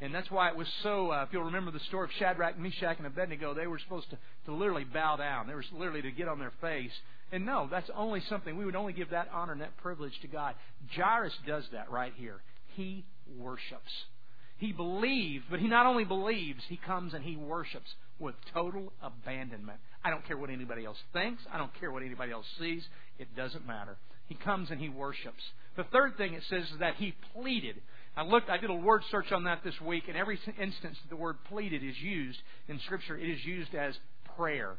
And 0.00 0.14
that's 0.14 0.30
why 0.30 0.48
it 0.48 0.56
was 0.56 0.68
so, 0.82 1.12
uh, 1.12 1.24
if 1.24 1.34
you'll 1.34 1.44
remember 1.44 1.70
the 1.70 1.80
story 1.80 2.06
of 2.06 2.10
Shadrach, 2.18 2.58
Meshach, 2.58 2.96
and 2.96 3.06
Abednego, 3.06 3.52
they 3.52 3.66
were 3.66 3.78
supposed 3.78 4.08
to, 4.08 4.18
to 4.46 4.54
literally 4.54 4.84
bow 4.84 5.16
down. 5.16 5.48
They 5.48 5.54
were 5.54 5.66
literally 5.70 6.00
to 6.00 6.12
get 6.12 6.28
on 6.28 6.38
their 6.38 6.54
face. 6.62 6.92
And 7.32 7.46
no, 7.46 7.66
that's 7.70 7.88
only 7.96 8.20
something, 8.28 8.56
we 8.56 8.66
would 8.66 8.76
only 8.76 8.92
give 8.92 9.10
that 9.10 9.28
honor 9.32 9.52
and 9.52 9.62
that 9.62 9.76
privilege 9.78 10.12
to 10.20 10.28
God. 10.28 10.54
Jairus 10.94 11.32
does 11.46 11.64
that 11.72 11.90
right 11.90 12.12
here. 12.16 12.42
He 12.76 13.04
worships. 13.38 13.90
He 14.58 14.70
believes, 14.70 15.44
but 15.50 15.58
he 15.58 15.66
not 15.66 15.86
only 15.86 16.04
believes, 16.04 16.62
he 16.68 16.76
comes 16.76 17.14
and 17.14 17.24
he 17.24 17.34
worships 17.36 17.88
with 18.18 18.34
total 18.52 18.92
abandonment. 19.02 19.78
I 20.04 20.10
don't 20.10 20.24
care 20.26 20.36
what 20.36 20.50
anybody 20.50 20.84
else 20.84 20.98
thinks. 21.12 21.42
I 21.52 21.58
don't 21.58 21.72
care 21.80 21.90
what 21.90 22.02
anybody 22.02 22.32
else 22.32 22.46
sees. 22.60 22.86
It 23.18 23.34
doesn't 23.34 23.66
matter. 23.66 23.96
He 24.28 24.34
comes 24.34 24.70
and 24.70 24.80
he 24.80 24.88
worships. 24.88 25.42
The 25.76 25.84
third 25.84 26.16
thing 26.16 26.34
it 26.34 26.42
says 26.48 26.64
is 26.64 26.78
that 26.80 26.96
he 26.96 27.14
pleaded. 27.34 27.76
I 28.16 28.24
looked, 28.24 28.50
I 28.50 28.58
did 28.58 28.70
a 28.70 28.74
word 28.74 29.02
search 29.10 29.32
on 29.32 29.44
that 29.44 29.64
this 29.64 29.80
week, 29.80 30.04
and 30.06 30.16
every 30.16 30.38
instance 30.60 30.98
that 31.02 31.08
the 31.08 31.16
word 31.16 31.36
pleaded 31.48 31.82
is 31.82 31.98
used 31.98 32.38
in 32.68 32.78
Scripture, 32.80 33.16
it 33.16 33.28
is 33.28 33.44
used 33.44 33.74
as 33.74 33.94
prayer. 34.36 34.76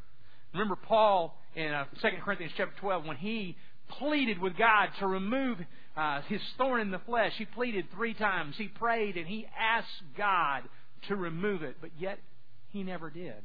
Remember 0.53 0.75
Paul 0.75 1.36
in 1.55 1.72
uh, 1.72 1.86
2 2.01 2.07
Corinthians 2.24 2.53
chapter 2.55 2.75
12 2.79 3.05
when 3.05 3.17
he 3.17 3.57
pleaded 4.00 4.39
with 4.39 4.57
God 4.57 4.89
to 5.00 5.07
remove 5.07 5.57
uh, 5.98 6.22
his 6.27 6.41
thorn 6.57 6.81
in 6.81 6.91
the 6.91 7.00
flesh. 7.00 7.33
He 7.38 7.45
pleaded 7.45 7.86
three 7.93 8.13
times. 8.13 8.55
He 8.57 8.67
prayed 8.67 9.17
and 9.17 9.27
he 9.27 9.48
asked 9.60 9.88
God 10.17 10.63
to 11.07 11.15
remove 11.15 11.63
it, 11.63 11.77
but 11.81 11.91
yet 12.00 12.19
he 12.69 12.83
never 12.83 13.10
did. 13.10 13.41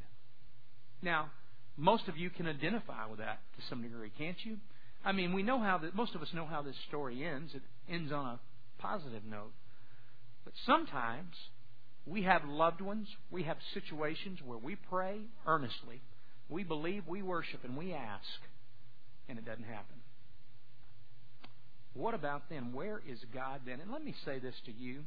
Now, 1.02 1.30
most 1.76 2.08
of 2.08 2.16
you 2.16 2.30
can 2.30 2.46
identify 2.46 3.06
with 3.06 3.20
that 3.20 3.40
to 3.56 3.66
some 3.68 3.82
degree, 3.82 4.10
can't 4.18 4.36
you? 4.44 4.56
I 5.04 5.12
mean, 5.12 5.32
we 5.32 5.42
know 5.42 5.60
how 5.60 5.78
that 5.78 5.94
most 5.94 6.14
of 6.14 6.22
us 6.22 6.28
know 6.34 6.46
how 6.46 6.62
this 6.62 6.74
story 6.88 7.24
ends. 7.24 7.52
It 7.54 7.62
ends 7.90 8.12
on 8.12 8.26
a 8.26 8.40
positive 8.78 9.22
note. 9.24 9.52
But 10.44 10.54
sometimes 10.66 11.34
we 12.04 12.22
have 12.22 12.42
loved 12.44 12.80
ones, 12.80 13.06
we 13.30 13.44
have 13.44 13.58
situations 13.74 14.40
where 14.44 14.58
we 14.58 14.76
pray 14.76 15.20
earnestly, 15.46 16.00
we 16.48 16.64
believe, 16.64 17.04
we 17.06 17.22
worship, 17.22 17.64
and 17.64 17.76
we 17.76 17.92
ask, 17.92 18.24
and 19.28 19.38
it 19.38 19.44
doesn't 19.44 19.64
happen. 19.64 19.96
What 21.94 22.14
about 22.14 22.48
then? 22.48 22.72
Where 22.72 23.00
is 23.08 23.18
God 23.34 23.62
then? 23.66 23.80
And 23.80 23.90
let 23.90 24.04
me 24.04 24.14
say 24.24 24.38
this 24.38 24.54
to 24.66 24.72
you. 24.72 25.00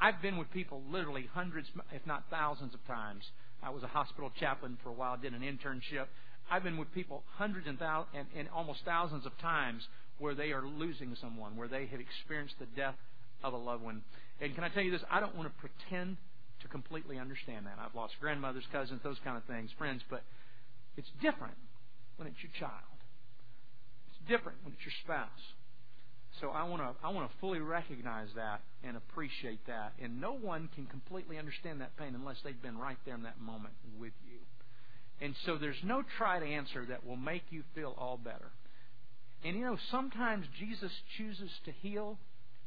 I've 0.00 0.20
been 0.22 0.38
with 0.38 0.50
people 0.50 0.82
literally 0.90 1.28
hundreds, 1.32 1.68
if 1.92 2.04
not 2.06 2.24
thousands 2.30 2.74
of 2.74 2.84
times. 2.86 3.22
I 3.62 3.70
was 3.70 3.82
a 3.82 3.88
hospital 3.88 4.32
chaplain 4.40 4.78
for 4.82 4.88
a 4.88 4.92
while, 4.92 5.16
did 5.16 5.34
an 5.34 5.42
internship. 5.42 6.06
I've 6.50 6.64
been 6.64 6.78
with 6.78 6.92
people 6.92 7.22
hundreds 7.36 7.68
and, 7.68 7.78
thousands, 7.78 8.16
and, 8.16 8.26
and 8.36 8.48
almost 8.48 8.80
thousands 8.84 9.26
of 9.26 9.38
times 9.38 9.86
where 10.18 10.34
they 10.34 10.52
are 10.52 10.66
losing 10.66 11.14
someone, 11.20 11.56
where 11.56 11.68
they 11.68 11.86
have 11.86 12.00
experienced 12.00 12.54
the 12.58 12.66
death 12.76 12.96
of 13.44 13.52
a 13.52 13.56
loved 13.56 13.84
one. 13.84 14.02
And 14.40 14.54
can 14.54 14.64
I 14.64 14.68
tell 14.68 14.82
you 14.82 14.90
this? 14.90 15.02
I 15.10 15.20
don't 15.20 15.36
want 15.36 15.48
to 15.48 15.60
pretend 15.60 16.16
to 16.62 16.68
completely 16.68 17.18
understand 17.18 17.66
that. 17.66 17.78
I've 17.78 17.94
lost 17.94 18.14
grandmothers, 18.20 18.64
cousins, 18.72 19.00
those 19.04 19.18
kind 19.24 19.36
of 19.36 19.44
things, 19.44 19.70
friends, 19.78 20.02
but 20.10 20.22
it's 20.96 21.10
different 21.20 21.56
when 22.16 22.28
it's 22.28 22.38
your 22.42 22.52
child. 22.58 22.98
It's 24.10 24.28
different 24.28 24.58
when 24.62 24.74
it's 24.74 24.84
your 24.84 24.94
spouse. 25.04 25.44
So 26.40 26.48
I 26.48 26.64
want 26.64 26.82
to 26.82 27.06
I 27.06 27.10
want 27.10 27.30
to 27.30 27.36
fully 27.38 27.60
recognize 27.60 28.28
that 28.36 28.62
and 28.82 28.96
appreciate 28.96 29.66
that. 29.66 29.92
And 30.02 30.20
no 30.20 30.32
one 30.32 30.68
can 30.74 30.86
completely 30.86 31.38
understand 31.38 31.80
that 31.80 31.96
pain 31.96 32.14
unless 32.14 32.36
they've 32.42 32.60
been 32.60 32.78
right 32.78 32.96
there 33.04 33.14
in 33.14 33.22
that 33.24 33.40
moment 33.40 33.74
with 33.98 34.14
you. 34.26 34.38
And 35.20 35.34
so 35.46 35.56
there's 35.56 35.76
no 35.84 36.02
to 36.02 36.46
answer 36.46 36.84
that 36.88 37.06
will 37.06 37.16
make 37.16 37.44
you 37.50 37.62
feel 37.74 37.94
all 37.98 38.16
better. 38.16 38.50
And 39.44 39.56
you 39.56 39.64
know, 39.64 39.76
sometimes 39.90 40.46
Jesus 40.58 40.90
chooses 41.16 41.50
to 41.64 41.72
heal 41.82 42.18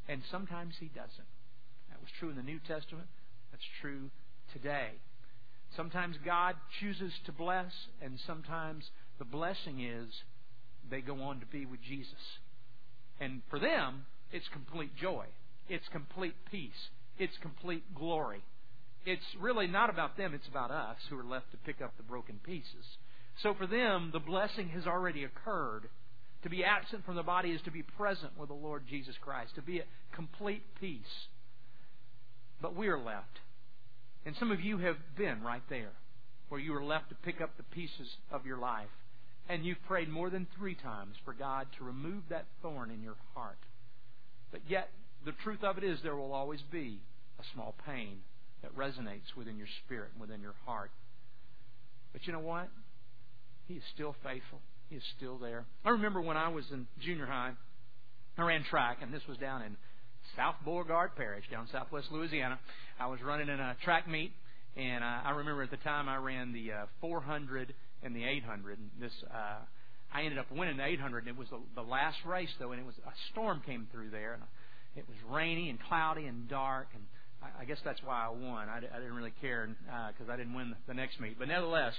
and 0.08 0.22
sometimes 0.32 0.76
he 0.80 0.88
doesn't. 0.88 1.30
That 1.90 2.00
was 2.00 2.10
true 2.20 2.30
in 2.30 2.36
the 2.36 2.44
New 2.44 2.60
Testament. 2.68 3.08
That's 3.52 3.64
true 3.82 4.10
today. 4.54 4.92
Sometimes 5.76 6.16
God 6.24 6.56
chooses 6.80 7.12
to 7.26 7.32
bless, 7.32 7.72
and 8.02 8.20
sometimes 8.26 8.86
the 9.20 9.26
blessing 9.26 9.84
is 9.84 10.10
they 10.90 11.02
go 11.02 11.22
on 11.22 11.40
to 11.40 11.46
be 11.46 11.66
with 11.66 11.82
Jesus. 11.82 12.14
And 13.20 13.42
for 13.50 13.60
them, 13.60 14.06
it's 14.32 14.48
complete 14.52 14.96
joy. 14.96 15.26
It's 15.68 15.88
complete 15.92 16.36
peace. 16.52 16.90
It's 17.18 17.38
complete 17.42 17.84
glory. 17.96 18.44
It's 19.06 19.26
really 19.40 19.68
not 19.68 19.90
about 19.90 20.18
them, 20.18 20.34
it's 20.34 20.48
about 20.48 20.72
us 20.72 20.98
who 21.10 21.20
are 21.20 21.24
left 21.24 21.52
to 21.52 21.58
pick 21.58 21.82
up 21.82 21.96
the 21.98 22.04
broken 22.04 22.40
pieces. 22.44 22.86
So 23.44 23.54
for 23.54 23.68
them, 23.68 24.10
the 24.12 24.20
blessing 24.20 24.70
has 24.70 24.88
already 24.88 25.24
occurred. 25.24 25.90
To 26.44 26.50
be 26.50 26.64
absent 26.64 27.06
from 27.06 27.16
the 27.16 27.24
body 27.24 27.50
is 27.50 27.62
to 27.64 27.72
be 27.72 27.82
present 27.82 28.38
with 28.38 28.50
the 28.50 28.56
Lord 28.56 28.84
Jesus 28.88 29.16
Christ, 29.20 29.56
to 29.56 29.62
be 29.62 29.80
at 29.80 29.88
complete 30.14 30.64
peace. 30.80 31.28
But 32.62 32.76
we 32.76 32.88
are 32.88 33.00
left. 33.00 33.40
And 34.26 34.36
some 34.40 34.52
of 34.52 34.62
you 34.62 34.80
have 34.80 34.98
been 35.18 35.44
right 35.44 35.62
there, 35.70 35.92
where 36.50 36.60
you 36.60 36.76
are 36.76 36.84
left 36.84 37.10
to 37.10 37.16
pick 37.16 37.42
up 37.42 37.58
the 37.58 37.64
pieces 37.64 38.18
of 38.32 38.46
your 38.46 38.58
life. 38.58 38.90
And 39.48 39.64
you've 39.64 39.84
prayed 39.88 40.10
more 40.10 40.32
than 40.32 40.48
three 40.58 40.74
times 40.74 41.16
for 41.24 41.34
God 41.34 41.68
to 41.78 41.84
remove 41.84 42.24
that 42.30 42.46
thorn 42.64 42.90
in 42.90 43.04
your 43.04 43.16
heart. 43.36 43.60
But 44.52 44.62
yet, 44.68 44.90
the 45.24 45.34
truth 45.44 45.64
of 45.64 45.78
it 45.78 45.84
is 45.84 46.00
there 46.02 46.16
will 46.16 46.34
always 46.34 46.62
be 46.72 47.00
a 47.40 47.44
small 47.54 47.76
pain 47.86 48.18
that 48.64 48.76
resonates 48.76 49.36
within 49.38 49.58
your 49.58 49.68
spirit 49.86 50.10
and 50.14 50.22
within 50.22 50.42
your 50.42 50.56
heart. 50.66 50.90
But 52.12 52.26
you 52.26 52.34
know 52.34 52.40
what? 52.40 52.70
He 53.68 53.76
is 53.76 53.84
still 53.94 54.16
faithful. 54.24 54.60
He 54.90 54.96
is 54.96 55.04
still 55.18 55.38
there. 55.38 55.66
I 55.84 55.90
remember 55.90 56.22
when 56.22 56.38
I 56.38 56.50
was 56.50 56.66
in 56.72 56.88
junior 57.00 57.26
high, 57.26 57.52
I 58.38 58.42
ran 58.42 58.64
track, 58.64 59.00
and 59.02 59.14
this 59.14 59.28
was 59.28 59.38
down 59.38 59.62
in 59.62 59.78
South 60.36 60.56
Beauregard 60.64 61.16
Parish, 61.16 61.46
down 61.50 61.68
southwest 61.72 62.08
Louisiana. 62.12 62.60
I 63.00 63.08
was 63.08 63.22
running 63.22 63.50
in 63.50 63.60
a 63.60 63.76
track 63.84 64.08
meet, 64.08 64.32
and 64.76 65.04
uh, 65.04 65.22
I 65.26 65.32
remember 65.32 65.64
at 65.64 65.72
the 65.72 65.78
time 65.78 66.10
I 66.10 66.18
ran 66.18 66.54
the 66.54 66.72
uh, 66.72 66.86
400 67.02 67.74
and 68.04 68.16
the 68.16 68.24
800. 68.24 68.80
And 68.80 68.90
this, 69.00 69.12
uh, 69.34 69.60
I 70.14 70.22
ended 70.24 70.38
up 70.38 70.52
winning 70.52 70.78
the 70.78 70.86
800, 70.86 71.20
and 71.20 71.28
it 71.28 71.38
was 71.38 71.50
the, 71.50 71.60
the 71.76 71.82
last 71.82 72.18
race 72.26 72.50
though, 72.60 72.72
and 72.72 72.80
it 72.80 72.86
was 72.86 72.96
a 73.06 73.12
storm 73.32 73.62
came 73.66 73.88
through 73.92 74.12
there, 74.12 74.34
and 74.34 74.44
it 74.96 75.06
was 75.08 75.18
rainy 75.30 75.70
and 75.70 75.80
cloudy 75.90 76.26
and 76.26 76.48
dark, 76.50 76.88
and 76.94 77.04
I, 77.42 77.62
I 77.62 77.66
guess 77.66 77.80
that's 77.84 78.02
why 78.04 78.26
I 78.26 78.30
won. 78.30 78.70
I, 78.70 78.78
I 78.78 79.00
didn't 79.00 79.16
really 79.16 79.34
care 79.42 79.68
because 80.14 80.30
uh, 80.30 80.34
I 80.34 80.38
didn't 80.38 80.54
win 80.54 80.76
the, 80.88 80.94
next 80.94 81.20
meet, 81.20 81.38
but 81.38 81.48
nevertheless, 81.48 81.94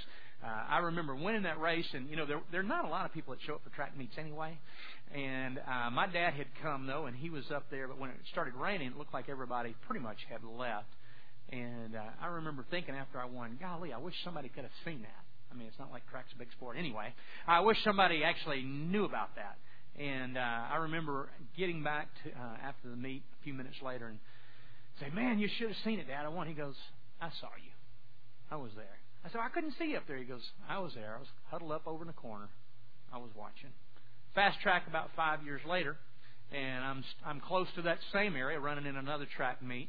uh, 0.44 0.64
I 0.68 0.78
remember 0.78 1.14
winning 1.14 1.42
that 1.42 1.60
race, 1.60 1.86
and 1.92 2.08
you 2.10 2.16
know 2.16 2.26
there 2.26 2.40
there 2.52 2.60
are 2.60 2.64
not 2.64 2.84
a 2.84 2.88
lot 2.88 3.06
of 3.06 3.12
people 3.12 3.34
that 3.34 3.40
show 3.46 3.54
up 3.54 3.62
for 3.64 3.70
track 3.74 3.96
meets 3.96 4.14
anyway. 4.18 4.58
And 5.14 5.58
uh, 5.58 5.90
my 5.90 6.06
dad 6.06 6.34
had 6.34 6.46
come 6.62 6.86
though, 6.86 7.06
and 7.06 7.16
he 7.16 7.30
was 7.30 7.44
up 7.54 7.64
there. 7.70 7.88
But 7.88 7.98
when 7.98 8.10
it 8.10 8.16
started 8.32 8.54
raining, 8.54 8.88
it 8.88 8.96
looked 8.96 9.14
like 9.14 9.28
everybody 9.28 9.74
pretty 9.86 10.02
much 10.02 10.18
had 10.28 10.40
left. 10.44 10.88
And 11.50 11.94
uh, 11.94 12.02
I 12.20 12.26
remember 12.26 12.64
thinking 12.70 12.94
after 12.94 13.20
I 13.20 13.26
won, 13.26 13.56
golly, 13.60 13.92
I 13.92 13.98
wish 13.98 14.14
somebody 14.24 14.48
could 14.48 14.64
have 14.64 14.74
seen 14.84 15.02
that. 15.02 15.24
I 15.50 15.54
mean, 15.54 15.68
it's 15.68 15.78
not 15.78 15.92
like 15.92 16.02
track's 16.10 16.32
a 16.34 16.38
big 16.38 16.50
sport 16.52 16.76
anyway. 16.76 17.14
I 17.46 17.60
wish 17.60 17.76
somebody 17.84 18.24
actually 18.24 18.62
knew 18.62 19.04
about 19.04 19.36
that. 19.36 19.56
And 19.98 20.36
uh, 20.36 20.40
I 20.40 20.76
remember 20.76 21.28
getting 21.56 21.82
back 21.82 22.08
to 22.24 22.30
uh, 22.30 22.56
after 22.62 22.90
the 22.90 22.96
meet 22.96 23.22
a 23.40 23.44
few 23.44 23.54
minutes 23.54 23.76
later 23.82 24.08
and 24.08 24.18
say, 25.00 25.08
"Man, 25.14 25.38
you 25.38 25.48
should 25.56 25.68
have 25.68 25.76
seen 25.84 25.98
it, 25.98 26.08
Dad." 26.08 26.26
I 26.26 26.28
won. 26.28 26.46
He 26.46 26.52
goes, 26.52 26.74
"I 27.20 27.30
saw 27.40 27.48
you. 27.56 27.72
I 28.50 28.56
was 28.56 28.72
there." 28.76 28.98
I 29.24 29.30
said, 29.30 29.40
"I 29.40 29.48
couldn't 29.48 29.72
see 29.78 29.86
you 29.92 29.96
up 29.96 30.06
there." 30.06 30.18
He 30.18 30.24
goes, 30.24 30.42
"I 30.68 30.80
was 30.80 30.92
there. 30.94 31.14
I 31.16 31.18
was 31.18 31.28
huddled 31.50 31.72
up 31.72 31.86
over 31.86 32.02
in 32.02 32.08
the 32.08 32.12
corner. 32.12 32.48
I 33.10 33.16
was 33.16 33.30
watching." 33.34 33.70
Fast 34.36 34.60
track 34.60 34.82
about 34.86 35.08
five 35.16 35.42
years 35.46 35.62
later, 35.66 35.96
and 36.52 36.84
I'm 36.84 37.02
I'm 37.24 37.40
close 37.40 37.68
to 37.76 37.82
that 37.82 37.96
same 38.12 38.36
area, 38.36 38.60
running 38.60 38.84
in 38.84 38.96
another 38.96 39.26
track 39.34 39.62
meet, 39.62 39.88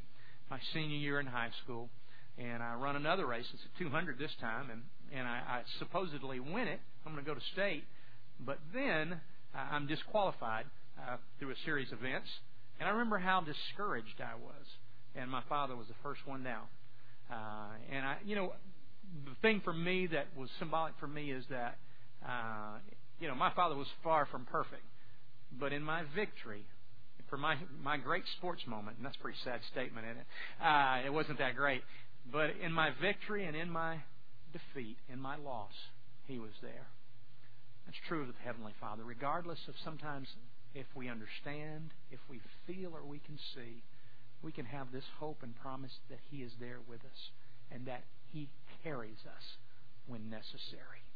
my 0.49 0.57
senior 0.73 0.95
year 0.95 1.19
in 1.19 1.25
high 1.25 1.49
school, 1.65 1.89
and 2.37 2.63
I 2.63 2.75
run 2.75 2.95
another 2.95 3.25
race. 3.25 3.43
It's 3.53 3.63
a 3.75 3.83
200 3.83 4.17
this 4.17 4.31
time, 4.39 4.69
and 4.71 4.83
and 5.11 5.27
I, 5.27 5.41
I 5.49 5.61
supposedly 5.79 6.39
win 6.39 6.69
it. 6.69 6.79
I'm 7.05 7.11
going 7.11 7.25
to 7.25 7.29
go 7.29 7.35
to 7.35 7.45
state, 7.51 7.83
but 8.39 8.57
then 8.73 9.19
uh, 9.53 9.57
I'm 9.69 9.85
disqualified 9.85 10.63
uh, 10.97 11.17
through 11.39 11.51
a 11.51 11.59
series 11.65 11.91
of 11.91 11.99
events, 11.99 12.29
and 12.79 12.87
I 12.87 12.93
remember 12.93 13.17
how 13.17 13.41
discouraged 13.41 14.21
I 14.21 14.35
was. 14.41 14.65
And 15.13 15.29
my 15.29 15.41
father 15.49 15.75
was 15.75 15.87
the 15.87 15.99
first 16.01 16.21
one 16.25 16.43
down, 16.43 16.63
uh, 17.29 17.75
and 17.91 18.05
I, 18.05 18.15
you 18.25 18.37
know, 18.37 18.53
the 19.25 19.35
thing 19.41 19.59
for 19.65 19.73
me 19.73 20.07
that 20.07 20.27
was 20.37 20.49
symbolic 20.57 20.93
for 21.01 21.07
me 21.07 21.31
is 21.31 21.43
that 21.49 21.75
uh, 22.25 22.77
you 23.19 23.27
know, 23.27 23.35
my 23.35 23.51
father 23.53 23.75
was 23.75 23.87
far 24.03 24.25
from 24.25 24.45
perfect. 24.45 24.83
But 25.59 25.73
in 25.73 25.83
my 25.83 26.03
victory, 26.15 26.65
for 27.29 27.37
my 27.37 27.57
my 27.83 27.97
great 27.97 28.23
sports 28.37 28.61
moment, 28.67 28.97
and 28.97 29.05
that's 29.05 29.15
a 29.15 29.19
pretty 29.19 29.37
sad 29.43 29.59
statement, 29.71 30.05
isn't 30.07 30.17
it? 30.17 30.27
Uh, 30.63 31.05
it 31.05 31.13
wasn't 31.13 31.39
that 31.39 31.55
great. 31.55 31.81
But 32.31 32.51
in 32.61 32.71
my 32.71 32.91
victory 33.01 33.45
and 33.45 33.55
in 33.55 33.69
my 33.69 33.99
defeat, 34.51 34.97
in 35.11 35.19
my 35.19 35.35
loss, 35.37 35.73
He 36.27 36.39
was 36.39 36.51
there. 36.61 36.87
That's 37.85 37.97
true 38.07 38.21
of 38.21 38.27
the 38.27 38.33
Heavenly 38.43 38.73
Father, 38.79 39.03
regardless 39.03 39.59
of 39.67 39.75
sometimes 39.83 40.27
if 40.75 40.85
we 40.95 41.09
understand, 41.09 41.91
if 42.11 42.19
we 42.29 42.41
feel, 42.67 42.91
or 42.93 43.03
we 43.03 43.19
can 43.19 43.37
see, 43.55 43.81
we 44.43 44.51
can 44.51 44.65
have 44.65 44.91
this 44.91 45.05
hope 45.19 45.37
and 45.41 45.55
promise 45.59 45.93
that 46.09 46.19
He 46.29 46.43
is 46.43 46.51
there 46.59 46.79
with 46.87 46.99
us 46.99 47.31
and 47.71 47.87
that 47.87 48.03
He 48.31 48.49
carries 48.83 49.23
us 49.25 49.57
when 50.05 50.29
necessary. 50.29 51.06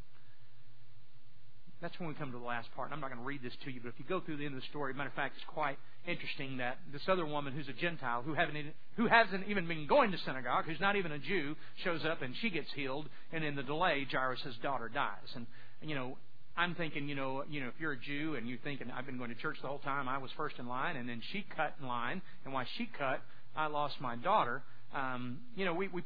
That's 1.81 1.99
when 1.99 2.07
we 2.07 2.15
come 2.15 2.31
to 2.31 2.37
the 2.37 2.43
last 2.43 2.69
part. 2.75 2.87
And 2.87 2.93
I'm 2.93 3.01
not 3.01 3.09
going 3.09 3.19
to 3.19 3.25
read 3.25 3.41
this 3.41 3.53
to 3.65 3.71
you, 3.71 3.79
but 3.83 3.89
if 3.89 3.95
you 3.97 4.05
go 4.07 4.21
through 4.21 4.37
the 4.37 4.45
end 4.45 4.55
of 4.55 4.61
the 4.61 4.67
story, 4.67 4.93
matter 4.93 5.09
of 5.09 5.15
fact, 5.15 5.35
it's 5.35 5.45
quite 5.47 5.77
interesting 6.07 6.57
that 6.57 6.77
this 6.93 7.01
other 7.07 7.25
woman 7.25 7.53
who's 7.53 7.67
a 7.67 7.73
Gentile, 7.73 8.21
who, 8.21 8.33
haven't, 8.33 8.57
who 8.97 9.07
hasn't 9.07 9.47
even 9.47 9.67
been 9.67 9.87
going 9.87 10.11
to 10.11 10.17
synagogue, 10.19 10.65
who's 10.65 10.79
not 10.79 10.95
even 10.95 11.11
a 11.11 11.19
Jew, 11.19 11.55
shows 11.83 12.05
up 12.05 12.21
and 12.21 12.35
she 12.41 12.49
gets 12.49 12.67
healed. 12.75 13.09
And 13.33 13.43
in 13.43 13.55
the 13.55 13.63
delay, 13.63 14.05
Jairus' 14.11 14.55
daughter 14.61 14.89
dies. 14.89 15.27
And, 15.35 15.47
you 15.81 15.95
know, 15.95 16.17
I'm 16.55 16.75
thinking, 16.75 17.07
you 17.09 17.15
know, 17.15 17.43
you 17.49 17.61
know, 17.61 17.67
if 17.67 17.73
you're 17.79 17.93
a 17.93 17.99
Jew 17.99 18.35
and 18.35 18.47
you're 18.47 18.59
thinking, 18.63 18.91
I've 18.91 19.05
been 19.05 19.17
going 19.17 19.29
to 19.29 19.41
church 19.41 19.57
the 19.61 19.67
whole 19.67 19.79
time, 19.79 20.07
I 20.07 20.17
was 20.17 20.29
first 20.37 20.55
in 20.59 20.67
line, 20.67 20.97
and 20.97 21.07
then 21.07 21.21
she 21.31 21.45
cut 21.55 21.75
in 21.81 21.87
line, 21.87 22.21
and 22.45 22.53
while 22.53 22.65
she 22.77 22.89
cut, 22.97 23.21
I 23.55 23.67
lost 23.67 23.95
my 23.99 24.15
daughter. 24.15 24.61
Um, 24.93 25.39
you 25.55 25.65
know, 25.65 25.73
we 25.73 25.87
we 25.87 26.03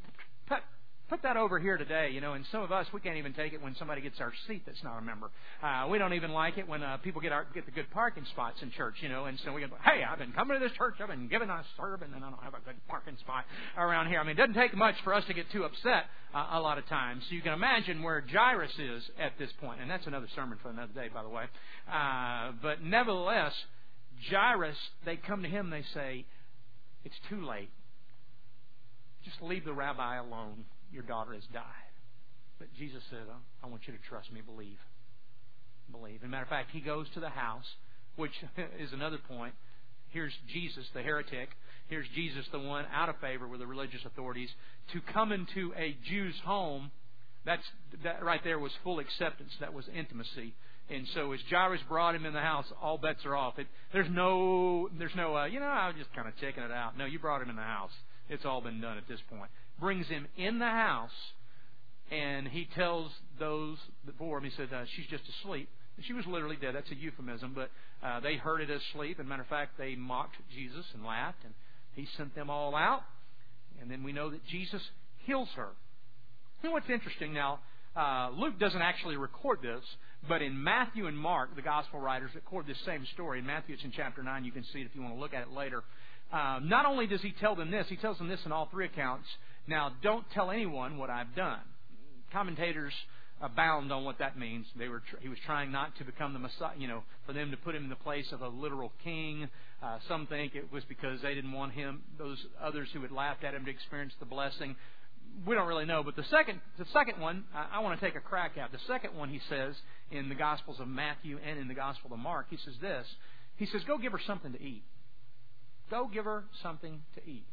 put 1.10 1.22
that 1.24 1.38
over 1.38 1.60
here 1.60 1.78
today, 1.78 2.10
you 2.12 2.22
know, 2.22 2.34
and 2.34 2.46
some 2.52 2.64
of 2.64 2.72
us, 2.72 2.88
we 2.94 3.00
can't 3.00 3.18
even 3.18 3.34
take 3.34 3.54
it 3.54 3.62
when 3.62 3.76
somebody 3.76 4.02
gets 4.02 4.20
our 4.20 4.34
seat 4.48 4.64
that's 4.66 4.84
not 4.84 4.98
a 4.98 5.02
member. 5.02 5.30
Uh, 5.62 5.88
we 5.90 5.98
don't 5.98 6.14
even 6.14 6.32
like 6.32 6.58
it 6.58 6.68
when 6.68 6.82
uh, 6.82 6.98
people 6.98 7.22
get 7.22 7.32
our 7.32 7.46
get 7.54 7.66
the 7.66 7.72
good 7.72 7.90
parking 7.92 8.26
spots 8.32 8.58
in 8.62 8.72
church, 8.72 8.96
you 9.02 9.10
know, 9.10 9.26
and 9.26 9.40
so 9.46 9.54
we 9.54 9.62
go, 9.62 9.68
hey, 9.84 10.04
I've 10.04 10.20
been 10.20 10.32
coming 10.32 10.60
to 10.60 10.66
this 10.66 10.76
church, 10.78 10.96
I've 11.00 11.10
been 11.10 11.28
giving 11.28 11.50
a 11.50 11.64
serving, 11.78 12.10
and 12.14 12.24
I 12.24 12.30
don't 12.30 12.44
have 12.44 12.54
a 12.54 12.66
good 12.66 12.76
parking 12.88 13.18
spot 13.20 13.46
around 13.78 14.08
here. 14.08 14.20
I 14.20 14.24
mean, 14.24 14.32
it 14.32 14.40
doesn't 14.40 14.56
take 14.56 14.76
much 14.76 14.96
for 15.04 15.14
us 15.14 15.24
to 15.28 15.34
get 15.34 15.46
too 15.52 15.64
upset 15.64 16.06
uh, 16.34 16.48
a 16.54 16.60
lot 16.60 16.78
of 16.78 16.88
times. 16.88 17.24
So 17.30 17.36
you 17.36 17.42
can 17.42 17.54
imagine 17.54 18.02
where 18.02 18.22
Jairus 18.22 18.78
is 18.80 19.04
at 19.20 19.34
this 19.38 19.50
point, 19.62 19.82
and 19.82 19.90
that's 19.90 20.08
another 20.08 20.28
sermon 20.36 20.58
for 20.62 20.70
another 20.70 20.94
day, 20.94 21.10
by 21.14 21.24
the 21.24 21.30
way. 21.30 21.46
Uh, 21.92 22.52
but 22.62 22.84
nevertheless, 22.84 23.54
Jairus, 24.30 24.78
they 25.06 25.18
come 25.18 25.44
to 25.44 25.50
him, 25.50 25.70
they 25.70 25.84
say, 25.94 26.26
it's 27.04 27.16
too 27.30 27.46
late. 27.46 27.70
Just 29.24 29.42
leave 29.42 29.66
the 29.66 29.74
rabbi 29.74 30.18
alone 30.18 30.66
your 30.96 31.04
daughter 31.04 31.34
has 31.34 31.44
died. 31.54 31.94
But 32.58 32.70
Jesus 32.80 33.04
said, 33.10 33.28
I 33.62 33.68
want 33.68 33.84
you 33.86 33.94
to 33.94 34.00
trust 34.10 34.32
me, 34.32 34.42
believe. 34.42 34.80
believe. 35.92 36.22
As 36.24 36.26
a 36.26 36.28
matter 36.28 36.44
of 36.44 36.50
fact, 36.50 36.72
he 36.72 36.80
goes 36.80 37.06
to 37.14 37.20
the 37.20 37.30
house, 37.30 37.68
which 38.16 38.32
is 38.80 38.94
another 38.94 39.20
point. 39.28 39.54
Here's 40.10 40.34
Jesus, 40.52 40.86
the 40.94 41.02
heretic. 41.02 41.50
Here's 41.90 42.08
Jesus, 42.16 42.46
the 42.52 42.60
one 42.60 42.86
out 42.94 43.10
of 43.10 43.20
favor 43.20 43.48
with 43.48 43.60
the 43.60 43.68
religious 43.68 44.00
authorities. 44.06 44.50
To 44.94 45.02
come 45.14 45.34
into 45.34 45.74
a 45.78 45.96
Jew's 46.10 46.36
home, 46.46 46.90
that's 47.46 47.64
that 48.04 48.24
right 48.24 48.42
there 48.44 48.58
was 48.58 48.72
full 48.84 49.00
acceptance. 49.00 49.52
That 49.60 49.74
was 49.74 49.86
intimacy. 49.94 50.56
And 50.90 51.06
so 51.14 51.32
as 51.34 51.40
Jairus 51.50 51.82
brought 51.90 52.16
him 52.16 52.26
in 52.26 52.34
the 52.34 52.40
house, 52.40 52.66
all 52.82 52.98
bets 52.98 53.26
are 53.26 53.36
off. 53.36 53.58
It, 53.58 53.68
there's 53.92 54.10
no, 54.10 54.88
there's 54.98 55.16
no, 55.16 55.36
uh, 55.36 55.46
you 55.46 55.60
know, 55.60 55.66
I 55.66 55.88
was 55.88 55.96
just 55.98 56.14
kind 56.16 56.28
of 56.28 56.36
checking 56.38 56.64
it 56.64 56.72
out. 56.72 56.98
No, 56.98 57.06
you 57.06 57.20
brought 57.20 57.42
him 57.42 57.50
in 57.50 57.56
the 57.56 57.64
house. 57.64 57.92
It's 58.30 58.46
all 58.46 58.62
been 58.62 58.82
done 58.82 58.98
at 58.98 59.08
this 59.08 59.20
point. 59.30 59.50
Brings 59.80 60.08
him 60.08 60.28
in 60.38 60.60
the 60.60 60.66
house, 60.66 61.12
and 62.12 62.48
he 62.48 62.68
tells 62.76 63.12
those 63.40 63.78
before 64.06 64.38
him, 64.38 64.46
he 64.46 64.52
said, 64.56 64.70
uh, 64.74 64.86
she's 64.96 65.08
just 65.08 65.24
asleep. 65.42 65.70
She 66.02 66.14
was 66.14 66.26
literally 66.26 66.58
dead. 66.58 66.76
That's 66.76 66.92
a 66.92 66.96
euphemism, 66.96 67.54
but 67.56 67.72
uh, 68.06 68.20
they 68.20 68.36
heard 68.36 68.62
it 68.62 68.70
as 68.70 68.82
sleep. 68.94 69.20
As 69.20 69.26
a 69.26 69.30
matter 69.30 69.44
of 69.44 69.48
fact, 69.48 69.78
they 69.78 69.96
mocked 69.96 70.36
Jesus 70.54 70.86
and 70.94 71.06
laughed, 71.06 71.44
and 71.44 71.54
he 71.94 72.08
sent 72.18 72.36
them 72.36 72.50
all 72.50 72.76
out. 72.76 73.02
And 73.82 73.90
then 73.90 74.04
we 74.04 74.12
know 74.12 74.30
that 74.30 74.46
Jesus 74.48 74.82
heals 75.26 75.50
her. 75.56 75.70
You 76.62 76.70
know 76.70 76.74
what's 76.74 76.90
interesting 76.90 77.34
now? 77.34 77.60
Uh, 77.96 78.30
Luke 78.36 78.60
doesn't 78.60 78.82
actually 78.82 79.16
record 79.16 79.60
this, 79.62 79.82
but 80.28 80.42
in 80.42 80.62
Matthew 80.62 81.08
and 81.08 81.18
Mark, 81.18 81.56
the 81.56 81.62
gospel 81.62 82.00
writers 82.00 82.32
record 82.36 82.68
this 82.68 82.78
same 82.86 83.06
story. 83.14 83.40
In 83.40 83.46
Matthew, 83.46 83.76
it's 83.76 83.84
in 83.84 83.94
chapter 83.96 84.22
9. 84.22 84.44
You 84.44 84.52
can 84.52 84.66
see 84.74 84.80
it 84.80 84.86
if 84.86 84.96
you 84.96 85.02
want 85.02 85.14
to 85.14 85.20
look 85.20 85.34
at 85.34 85.44
it 85.44 85.52
later. 85.52 85.84
Uh, 86.34 86.60
not 86.62 86.86
only 86.86 87.08
does 87.08 87.22
he 87.22 87.34
tell 87.40 87.56
them 87.56 87.72
this, 87.72 87.88
he 87.88 87.96
tells 87.96 88.18
them 88.18 88.28
this 88.28 88.40
in 88.46 88.52
all 88.52 88.68
three 88.70 88.86
accounts. 88.86 89.28
Now, 89.68 89.92
don't 90.04 90.26
tell 90.32 90.52
anyone 90.52 90.98
what 90.98 91.10
I've 91.10 91.36
done. 91.36 91.62
Commentators 92.32 92.94
abound 93.42 93.92
on 93.92 94.04
what 94.04 94.20
that 94.20 94.38
means. 94.38 94.66
They 94.78 94.88
were 94.88 95.02
he 95.22 95.30
was 95.30 95.38
trying 95.46 95.72
not 95.72 95.98
to 95.98 96.04
become 96.04 96.34
the 96.34 96.40
Messiah, 96.40 96.76
you 96.78 96.88
know, 96.88 97.04
for 97.26 97.34
them 97.34 97.52
to 97.52 97.58
put 97.58 97.76
him 97.76 97.84
in 97.84 97.90
the 97.90 97.96
place 97.96 98.32
of 98.32 98.42
a 98.42 98.48
literal 98.48 98.92
king. 99.04 99.50
Uh, 99.82 99.98
some 100.08 100.28
think 100.28 100.56
it 100.56 100.72
was 100.72 100.84
because 100.86 101.22
they 101.22 101.34
didn't 101.34 101.52
want 101.52 101.74
him, 101.74 102.04
those 102.18 102.38
others 102.62 102.88
who 102.94 103.02
had 103.02 103.12
laughed 103.12 103.44
at 103.44 103.54
him, 103.54 103.66
to 103.66 103.72
experience 103.72 104.14
the 104.20 104.26
blessing. 104.26 104.76
We 105.46 105.56
don't 105.56 105.68
really 105.68 105.86
know, 105.86 106.02
but 106.02 106.16
the 106.16 106.24
second, 106.32 106.62
the 106.80 106.86
second 106.94 107.20
one, 107.20 107.44
I, 107.54 107.78
I 107.78 107.80
want 107.80 108.00
to 108.00 108.06
take 108.06 108.16
a 108.16 108.22
crack 108.22 108.58
at. 108.58 108.72
The 108.72 108.80
second 108.88 109.16
one, 109.16 109.30
he 109.30 109.42
says 109.50 109.76
in 110.12 110.30
the 110.30 110.36
Gospels 110.36 110.80
of 110.80 110.88
Matthew 110.88 111.40
and 111.46 111.60
in 111.60 111.68
the 111.68 111.74
Gospel 111.74 112.14
of 112.14 112.20
Mark, 112.20 112.48
he 112.50 112.58
says 112.58 112.76
this. 112.80 113.06
He 113.58 113.66
says, 113.66 113.82
"Go 113.86 113.98
give 113.98 114.14
her 114.14 114.22
something 114.26 114.54
to 114.54 114.62
eat." 114.62 114.84
Go 115.90 116.10
give 116.12 116.26
her 116.26 116.46
something 116.64 117.02
to 117.16 117.30
eat. 117.30 117.46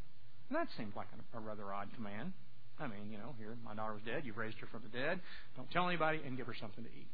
And 0.52 0.60
that 0.60 0.68
seems 0.76 0.94
like 0.94 1.06
a, 1.32 1.40
rather 1.40 1.72
odd 1.72 1.88
command. 1.96 2.34
I 2.78 2.86
mean, 2.86 3.08
you 3.10 3.16
know, 3.16 3.32
here, 3.38 3.56
my 3.64 3.74
daughter 3.74 3.94
was 3.94 4.02
dead. 4.04 4.24
You've 4.26 4.36
raised 4.36 4.58
her 4.58 4.66
from 4.66 4.82
the 4.84 4.92
dead. 4.92 5.18
Don't 5.56 5.70
tell 5.70 5.88
anybody 5.88 6.20
and 6.26 6.36
give 6.36 6.46
her 6.46 6.54
something 6.60 6.84
to 6.84 6.90
eat. 6.90 7.08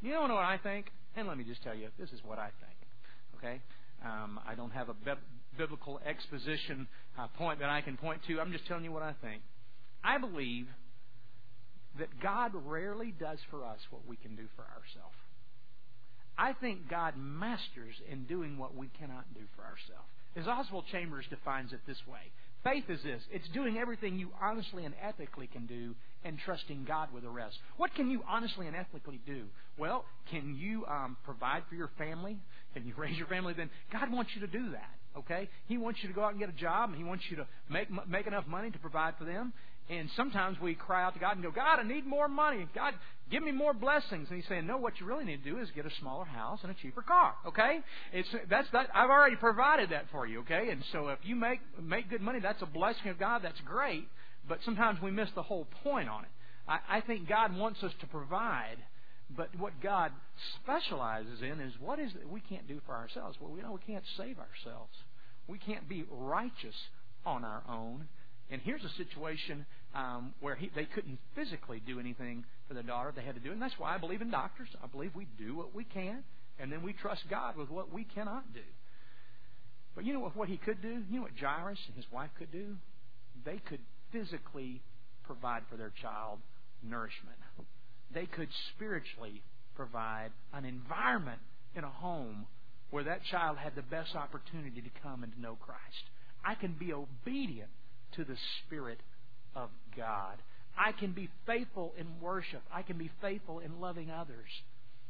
You 0.00 0.12
don't 0.12 0.28
know 0.28 0.36
what 0.36 0.46
I 0.46 0.56
think? 0.56 0.86
And 1.16 1.28
let 1.28 1.36
me 1.36 1.44
just 1.44 1.62
tell 1.62 1.74
you, 1.74 1.88
this 2.00 2.08
is 2.12 2.20
what 2.24 2.38
I 2.38 2.48
think. 2.64 2.78
Okay? 3.36 3.60
Um, 4.02 4.40
I 4.48 4.54
don't 4.54 4.70
have 4.70 4.88
a 4.88 4.94
biblical 5.58 6.00
exposition 6.06 6.88
uh, 7.18 7.26
point 7.36 7.60
that 7.60 7.68
I 7.68 7.82
can 7.82 7.98
point 7.98 8.22
to. 8.26 8.40
I'm 8.40 8.52
just 8.52 8.66
telling 8.66 8.84
you 8.84 8.92
what 8.92 9.02
I 9.02 9.12
think. 9.20 9.42
I 10.02 10.16
believe 10.16 10.66
that 11.98 12.08
God 12.22 12.52
rarely 12.64 13.12
does 13.20 13.38
for 13.50 13.66
us 13.66 13.80
what 13.90 14.06
we 14.08 14.16
can 14.16 14.34
do 14.34 14.44
for 14.56 14.62
ourselves. 14.62 15.16
I 16.38 16.54
think 16.54 16.88
God 16.88 17.18
masters 17.18 17.96
in 18.10 18.24
doing 18.24 18.56
what 18.56 18.74
we 18.74 18.88
cannot 18.98 19.26
do 19.34 19.42
for 19.54 19.60
ourselves. 19.60 20.08
As 20.36 20.46
Oswald 20.46 20.84
Chambers 20.92 21.24
defines 21.28 21.72
it 21.72 21.80
this 21.86 22.00
way 22.06 22.32
faith 22.66 22.84
is 22.88 23.02
this 23.02 23.22
it's 23.32 23.48
doing 23.50 23.78
everything 23.78 24.18
you 24.18 24.30
honestly 24.42 24.84
and 24.84 24.94
ethically 25.00 25.46
can 25.46 25.66
do 25.66 25.94
and 26.24 26.38
trusting 26.44 26.84
God 26.84 27.12
with 27.12 27.22
the 27.22 27.28
rest. 27.28 27.56
What 27.76 27.94
can 27.94 28.10
you 28.10 28.22
honestly 28.28 28.66
and 28.66 28.74
ethically 28.74 29.20
do? 29.24 29.44
Well, 29.78 30.04
can 30.30 30.56
you 30.56 30.84
um, 30.86 31.16
provide 31.24 31.62
for 31.68 31.76
your 31.76 31.90
family? 31.96 32.36
Can 32.74 32.84
you 32.84 32.94
raise 32.98 33.16
your 33.16 33.28
family? 33.28 33.54
Then 33.56 33.70
God 33.92 34.10
wants 34.10 34.32
you 34.34 34.40
to 34.40 34.48
do 34.48 34.72
that. 34.72 34.90
Okay, 35.16 35.48
He 35.66 35.78
wants 35.78 36.00
you 36.02 36.08
to 36.08 36.14
go 36.14 36.24
out 36.24 36.32
and 36.32 36.40
get 36.40 36.50
a 36.50 36.60
job, 36.60 36.90
and 36.90 36.98
He 36.98 37.04
wants 37.04 37.24
you 37.30 37.36
to 37.36 37.46
make 37.70 37.88
make 38.06 38.26
enough 38.26 38.46
money 38.46 38.70
to 38.70 38.78
provide 38.78 39.14
for 39.18 39.24
them. 39.24 39.52
And 39.88 40.10
sometimes 40.16 40.58
we 40.60 40.74
cry 40.74 41.04
out 41.04 41.14
to 41.14 41.20
God 41.20 41.36
and 41.36 41.44
go, 41.44 41.52
God, 41.52 41.78
I 41.78 41.84
need 41.84 42.04
more 42.04 42.26
money. 42.26 42.66
God, 42.74 42.94
give 43.30 43.42
me 43.42 43.52
more 43.52 43.74
blessings. 43.74 44.28
And 44.28 44.40
He's 44.40 44.48
saying, 44.48 44.66
No, 44.66 44.76
what 44.76 45.00
you 45.00 45.06
really 45.06 45.24
need 45.24 45.42
to 45.44 45.50
do 45.50 45.58
is 45.58 45.68
get 45.74 45.86
a 45.86 45.90
smaller 46.00 46.24
house 46.24 46.60
and 46.62 46.70
a 46.70 46.74
cheaper 46.74 47.02
car. 47.02 47.34
Okay? 47.46 47.80
It's 48.12 48.28
that's 48.48 48.68
that 48.72 48.88
I've 48.94 49.10
already 49.10 49.36
provided 49.36 49.90
that 49.90 50.06
for 50.10 50.26
you, 50.26 50.40
okay? 50.40 50.70
And 50.70 50.82
so 50.92 51.08
if 51.08 51.18
you 51.22 51.36
make 51.36 51.60
make 51.82 52.10
good 52.10 52.20
money, 52.20 52.40
that's 52.40 52.62
a 52.62 52.66
blessing 52.66 53.08
of 53.08 53.18
God, 53.18 53.42
that's 53.42 53.60
great. 53.64 54.08
But 54.48 54.58
sometimes 54.64 55.00
we 55.02 55.10
miss 55.10 55.28
the 55.34 55.42
whole 55.42 55.66
point 55.82 56.08
on 56.08 56.24
it. 56.24 56.30
I, 56.68 56.78
I 56.88 57.00
think 57.00 57.28
God 57.28 57.56
wants 57.56 57.82
us 57.82 57.92
to 58.00 58.06
provide, 58.06 58.76
but 59.36 59.48
what 59.58 59.72
God 59.82 60.12
specializes 60.62 61.42
in 61.42 61.60
is 61.60 61.72
what 61.80 61.98
is 61.98 62.12
it 62.12 62.30
we 62.30 62.40
can't 62.40 62.68
do 62.68 62.80
for 62.86 62.94
ourselves? 62.94 63.36
Well, 63.40 63.50
we 63.50 63.60
know 63.60 63.72
we 63.72 63.92
can't 63.92 64.04
save 64.16 64.36
ourselves. 64.38 64.92
We 65.48 65.58
can't 65.58 65.88
be 65.88 66.04
righteous 66.10 66.74
on 67.24 67.44
our 67.44 67.62
own. 67.68 68.08
And 68.50 68.60
here's 68.62 68.84
a 68.84 68.90
situation 68.90 69.66
um, 69.94 70.34
where 70.40 70.54
he, 70.54 70.70
they 70.74 70.84
couldn't 70.84 71.18
physically 71.34 71.82
do 71.84 71.98
anything 71.98 72.44
for 72.68 72.74
the 72.74 72.82
daughter. 72.82 73.12
They 73.14 73.22
had 73.22 73.34
to 73.34 73.40
do 73.40 73.50
it. 73.50 73.54
And 73.54 73.62
that's 73.62 73.78
why 73.78 73.94
I 73.94 73.98
believe 73.98 74.22
in 74.22 74.30
doctors. 74.30 74.68
I 74.82 74.86
believe 74.86 75.12
we 75.14 75.26
do 75.38 75.56
what 75.56 75.74
we 75.74 75.84
can, 75.84 76.24
and 76.58 76.70
then 76.72 76.82
we 76.82 76.92
trust 76.92 77.22
God 77.30 77.56
with 77.56 77.70
what 77.70 77.92
we 77.92 78.04
cannot 78.04 78.52
do. 78.52 78.60
But 79.94 80.04
you 80.04 80.12
know 80.12 80.20
what, 80.20 80.36
what 80.36 80.48
he 80.48 80.58
could 80.58 80.82
do? 80.82 81.02
You 81.10 81.16
know 81.16 81.22
what 81.22 81.32
Jairus 81.40 81.78
and 81.86 81.96
his 81.96 82.04
wife 82.12 82.30
could 82.38 82.52
do? 82.52 82.76
They 83.44 83.60
could 83.68 83.80
physically 84.12 84.82
provide 85.24 85.62
for 85.70 85.76
their 85.76 85.92
child 86.02 86.38
nourishment. 86.82 87.36
They 88.12 88.26
could 88.26 88.48
spiritually 88.74 89.42
provide 89.74 90.30
an 90.52 90.64
environment 90.64 91.40
in 91.74 91.84
a 91.84 91.90
home 91.90 92.46
where 92.90 93.04
that 93.04 93.20
child 93.30 93.58
had 93.58 93.74
the 93.74 93.82
best 93.82 94.14
opportunity 94.14 94.80
to 94.80 94.90
come 95.02 95.22
and 95.22 95.32
to 95.32 95.40
know 95.40 95.56
Christ. 95.56 95.80
I 96.44 96.54
can 96.54 96.76
be 96.78 96.92
obedient 96.92 97.70
to 98.16 98.24
the 98.24 98.36
Spirit 98.64 99.00
of 99.54 99.70
God. 99.96 100.36
I 100.76 100.92
can 100.92 101.12
be 101.12 101.28
faithful 101.46 101.94
in 101.98 102.06
worship. 102.20 102.62
I 102.72 102.82
can 102.82 102.98
be 102.98 103.10
faithful 103.20 103.60
in 103.60 103.80
loving 103.80 104.10
others. 104.10 104.48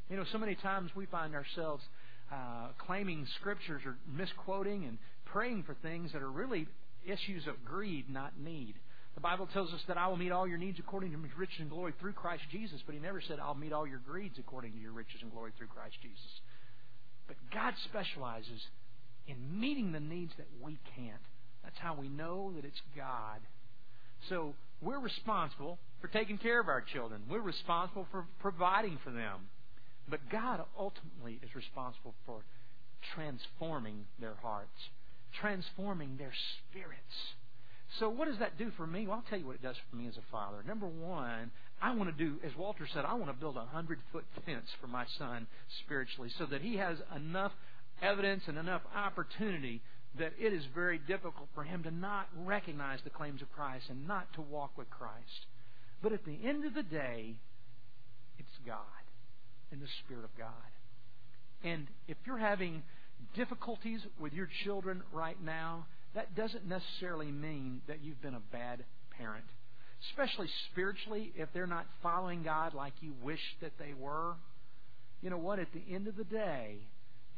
You 0.09 0.17
know, 0.17 0.25
so 0.31 0.39
many 0.39 0.55
times 0.55 0.91
we 0.95 1.07
find 1.07 1.35
ourselves 1.35 1.83
uh, 2.33 2.69
claiming 2.79 3.27
scriptures 3.41 3.83
or 3.85 3.97
misquoting 4.09 4.85
and 4.85 4.99
praying 5.25 5.65
for 5.65 5.75
things 5.83 6.13
that 6.13 6.23
are 6.23 6.31
really 6.31 6.67
issues 7.05 7.47
of 7.47 7.65
greed, 7.65 8.09
not 8.09 8.33
need. 8.39 8.75
The 9.15 9.21
Bible 9.21 9.49
tells 9.53 9.73
us 9.73 9.81
that 9.89 9.97
I 9.97 10.09
will 10.09 10.17
meet 10.17 10.31
all 10.31 10.47
your 10.47 10.59
needs 10.59 10.79
according 10.79 11.13
to 11.13 11.19
riches 11.37 11.57
and 11.59 11.71
glory 11.71 11.95
through 11.99 12.13
Christ 12.13 12.43
Jesus, 12.51 12.81
but 12.85 12.95
He 12.95 13.01
never 13.01 13.21
said 13.21 13.39
I'll 13.41 13.55
meet 13.55 13.73
all 13.73 13.87
your 13.87 14.01
greeds 14.07 14.39
according 14.39 14.73
to 14.73 14.79
your 14.79 14.93
riches 14.93 15.23
and 15.23 15.33
glory 15.33 15.53
through 15.57 15.69
Christ 15.69 15.97
Jesus. 16.03 16.41
But 17.27 17.37
God 17.53 17.75
specializes 17.85 18.61
in 19.27 19.59
meeting 19.59 19.93
the 19.93 20.01
needs 20.01 20.33
that 20.37 20.47
we 20.63 20.79
can't. 20.95 21.23
That's 21.65 21.79
how 21.79 21.97
we 21.99 22.09
know 22.09 22.53
that 22.55 22.65
it's 22.65 22.81
God. 22.95 23.41
So 24.29 24.55
we're 24.81 25.01
responsible 25.01 25.79
for 26.01 26.09
taking 26.09 26.39
care 26.39 26.61
of 26.61 26.69
our 26.69 26.81
children. 26.81 27.23
We're 27.31 27.41
responsible 27.41 28.07
for 28.11 28.27
providing 28.41 28.99
for 29.03 29.11
them. 29.11 29.49
But 30.09 30.21
God 30.31 30.61
ultimately 30.79 31.41
is 31.43 31.55
responsible 31.55 32.15
for 32.27 32.43
transforming 33.15 34.05
their 34.21 34.37
hearts, 34.43 34.91
transforming 35.41 36.17
their 36.17 36.33
spirits. 36.71 37.35
So 37.99 38.09
what 38.09 38.29
does 38.29 38.39
that 38.39 38.59
do 38.59 38.71
for 38.77 38.87
me? 38.87 39.07
Well, 39.07 39.17
I'll 39.17 39.31
tell 39.31 39.39
you 39.39 39.47
what 39.47 39.57
it 39.57 39.63
does 39.63 39.77
for 39.91 39.97
me 39.97 40.07
as 40.09 40.17
a 40.17 40.31
father. 40.31 40.59
Number 40.67 40.87
one, 40.87 41.51
I 41.81 41.95
want 41.95 42.17
to 42.17 42.25
do, 42.25 42.37
as 42.45 42.53
Walter 42.57 42.87
said, 42.93 43.05
I 43.05 43.15
want 43.15 43.29
to 43.29 43.37
build 43.37 43.57
a 43.57 43.65
hundred 43.65 43.99
foot 44.13 44.25
fence 44.47 44.69
for 44.81 44.87
my 44.87 45.05
son 45.19 45.47
spiritually 45.85 46.31
so 46.39 46.47
that 46.47 46.63
he 46.63 46.77
has 46.77 46.99
enough 47.15 47.53
evidence 48.03 48.43
and 48.47 48.59
enough 48.59 48.83
opportunity 48.95 49.81
that 50.19 50.33
it 50.39 50.53
is 50.53 50.65
very 50.75 50.99
difficult 50.99 51.49
for 51.55 51.65
him 51.65 51.83
to 51.83 51.91
not 51.91 52.29
recognize 52.45 53.01
the 53.05 53.11
claims 53.11 53.43
of 53.43 53.53
Christ 53.53 53.87
and 53.89 54.07
not 54.07 54.33
to 54.35 54.41
walk 54.41 54.77
with 54.77 54.89
Christ. 54.91 55.47
But 56.03 56.13
at 56.13 56.25
the 56.25 56.39
end 56.45 56.65
of 56.65 56.75
the 56.75 56.83
day, 56.83 57.35
it's 58.39 58.49
God 58.67 58.79
and 59.71 59.81
the 59.81 59.89
Spirit 60.05 60.25
of 60.25 60.37
God. 60.39 60.49
And 61.65 61.87
if 62.07 62.17
you're 62.27 62.39
having 62.39 62.83
difficulties 63.35 64.01
with 64.21 64.33
your 64.33 64.49
children 64.65 65.03
right 65.13 65.43
now, 65.43 65.87
that 66.15 66.35
doesn't 66.35 66.67
necessarily 66.67 67.31
mean 67.31 67.83
that 67.89 68.03
you've 68.03 68.21
been 68.23 68.35
a 68.35 68.43
bad 68.53 68.85
parent. 69.17 69.45
Especially 70.11 70.49
spiritually, 70.71 71.33
if 71.37 71.49
they're 71.53 71.67
not 71.67 71.87
following 72.03 72.43
God 72.43 72.75
like 72.75 72.93
you 73.01 73.15
wish 73.23 73.41
that 73.61 73.73
they 73.79 73.95
were. 73.99 74.35
You 75.23 75.31
know 75.31 75.39
what? 75.39 75.59
At 75.59 75.69
the 75.73 75.95
end 75.95 76.07
of 76.07 76.17
the 76.17 76.25
day, 76.25 76.77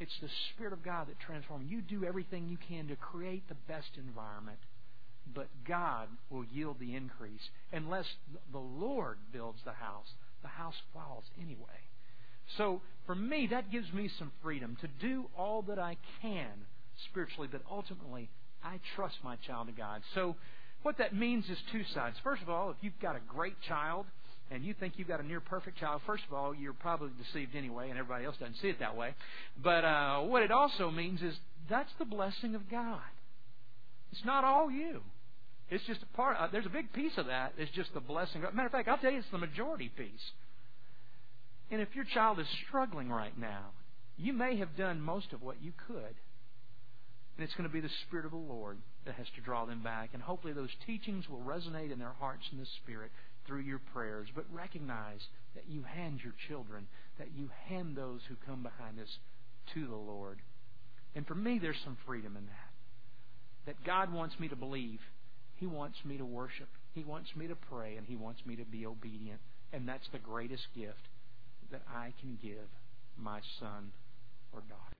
it's 0.00 0.18
the 0.20 0.28
Spirit 0.54 0.72
of 0.72 0.84
God 0.84 1.08
that 1.08 1.18
transforms. 1.20 1.70
You 1.70 1.80
do 1.80 2.04
everything 2.04 2.48
you 2.48 2.58
can 2.68 2.88
to 2.88 2.96
create 2.96 3.48
the 3.48 3.56
best 3.66 3.90
environment, 3.96 4.58
but 5.34 5.48
God 5.66 6.08
will 6.30 6.44
yield 6.44 6.76
the 6.78 6.94
increase. 6.94 7.50
Unless 7.72 8.06
the 8.52 8.58
Lord 8.58 9.18
builds 9.32 9.58
the 9.64 9.72
house, 9.72 10.06
the 10.42 10.48
house 10.48 10.76
falls 10.92 11.24
anyway. 11.40 11.82
So 12.56 12.80
for 13.06 13.14
me, 13.14 13.48
that 13.50 13.70
gives 13.70 13.92
me 13.92 14.10
some 14.18 14.32
freedom 14.42 14.76
to 14.80 14.88
do 15.00 15.26
all 15.36 15.62
that 15.62 15.78
I 15.78 15.96
can 16.22 16.66
spiritually, 17.10 17.48
but 17.50 17.62
ultimately, 17.70 18.28
I 18.62 18.80
trust 18.96 19.16
my 19.22 19.36
child 19.36 19.66
to 19.68 19.72
God. 19.72 20.02
So 20.14 20.36
what 20.82 20.98
that 20.98 21.14
means 21.14 21.44
is 21.50 21.58
two 21.72 21.84
sides. 21.94 22.16
First 22.22 22.42
of 22.42 22.48
all, 22.48 22.70
if 22.70 22.76
you've 22.80 22.98
got 23.00 23.16
a 23.16 23.20
great 23.28 23.60
child, 23.66 24.06
and 24.50 24.64
you 24.64 24.74
think 24.74 24.94
you've 24.96 25.08
got 25.08 25.20
a 25.20 25.26
near 25.26 25.40
perfect 25.40 25.78
child, 25.78 26.00
first 26.06 26.24
of 26.26 26.34
all, 26.34 26.54
you're 26.54 26.72
probably 26.72 27.10
deceived 27.22 27.54
anyway, 27.54 27.90
and 27.90 27.98
everybody 27.98 28.24
else 28.24 28.36
doesn't 28.38 28.56
see 28.62 28.68
it 28.68 28.80
that 28.80 28.96
way. 28.96 29.14
But 29.62 29.84
uh, 29.84 30.20
what 30.20 30.42
it 30.42 30.50
also 30.50 30.90
means 30.90 31.20
is 31.20 31.34
that's 31.68 31.90
the 31.98 32.04
blessing 32.04 32.54
of 32.54 32.70
God. 32.70 33.00
It's 34.12 34.24
not 34.24 34.44
all 34.44 34.70
you. 34.70 35.02
It's 35.70 35.84
just 35.84 36.00
a 36.02 36.16
part. 36.16 36.36
Uh, 36.38 36.48
there's 36.50 36.66
a 36.66 36.70
big 36.70 36.92
piece 36.94 37.12
of 37.18 37.26
that. 37.26 37.52
It's 37.58 37.70
just 37.72 37.92
the 37.92 38.00
blessing. 38.00 38.40
Matter 38.40 38.66
of 38.66 38.72
fact, 38.72 38.88
I'll 38.88 38.96
tell 38.96 39.12
you, 39.12 39.18
it's 39.18 39.26
the 39.30 39.38
majority 39.38 39.90
piece. 39.94 40.32
And 41.70 41.82
if 41.82 41.94
your 41.94 42.04
child 42.04 42.40
is 42.40 42.46
struggling 42.66 43.10
right 43.10 43.38
now, 43.38 43.66
you 44.16 44.32
may 44.32 44.56
have 44.56 44.76
done 44.76 45.00
most 45.00 45.34
of 45.34 45.42
what 45.42 45.56
you 45.62 45.72
could. 45.86 46.14
And 47.36 47.44
it's 47.44 47.54
going 47.54 47.68
to 47.68 47.72
be 47.72 47.80
the 47.80 47.90
Spirit 48.06 48.24
of 48.24 48.30
the 48.30 48.38
Lord 48.38 48.78
that 49.04 49.14
has 49.14 49.26
to 49.36 49.42
draw 49.42 49.66
them 49.66 49.82
back. 49.82 50.10
And 50.14 50.22
hopefully 50.22 50.54
those 50.54 50.70
teachings 50.86 51.28
will 51.28 51.40
resonate 51.40 51.92
in 51.92 51.98
their 51.98 52.14
hearts 52.18 52.44
and 52.50 52.60
the 52.60 52.66
Spirit 52.82 53.10
through 53.48 53.62
your 53.62 53.80
prayers. 53.92 54.28
But 54.32 54.44
recognize 54.52 55.20
that 55.56 55.64
you 55.68 55.82
hand 55.82 56.20
your 56.22 56.34
children, 56.48 56.86
that 57.18 57.32
you 57.34 57.50
hand 57.66 57.96
those 57.96 58.20
who 58.28 58.36
come 58.46 58.62
behind 58.62 59.00
us 59.00 59.18
to 59.74 59.86
the 59.86 59.96
Lord. 59.96 60.38
And 61.16 61.26
for 61.26 61.34
me, 61.34 61.58
there's 61.58 61.80
some 61.82 61.96
freedom 62.06 62.36
in 62.36 62.46
that. 62.46 63.66
That 63.66 63.84
God 63.84 64.12
wants 64.12 64.38
me 64.38 64.48
to 64.48 64.56
believe. 64.56 65.00
He 65.56 65.66
wants 65.66 65.98
me 66.04 66.18
to 66.18 66.24
worship. 66.24 66.68
He 66.94 67.02
wants 67.02 67.34
me 67.34 67.48
to 67.48 67.56
pray. 67.56 67.96
And 67.96 68.06
He 68.06 68.14
wants 68.14 68.40
me 68.46 68.54
to 68.56 68.64
be 68.64 68.86
obedient. 68.86 69.40
And 69.72 69.88
that's 69.88 70.08
the 70.12 70.18
greatest 70.18 70.62
gift 70.74 71.08
that 71.72 71.82
I 71.92 72.12
can 72.20 72.38
give 72.40 72.68
my 73.18 73.40
son 73.58 73.92
or 74.52 74.60
daughter. 74.60 74.96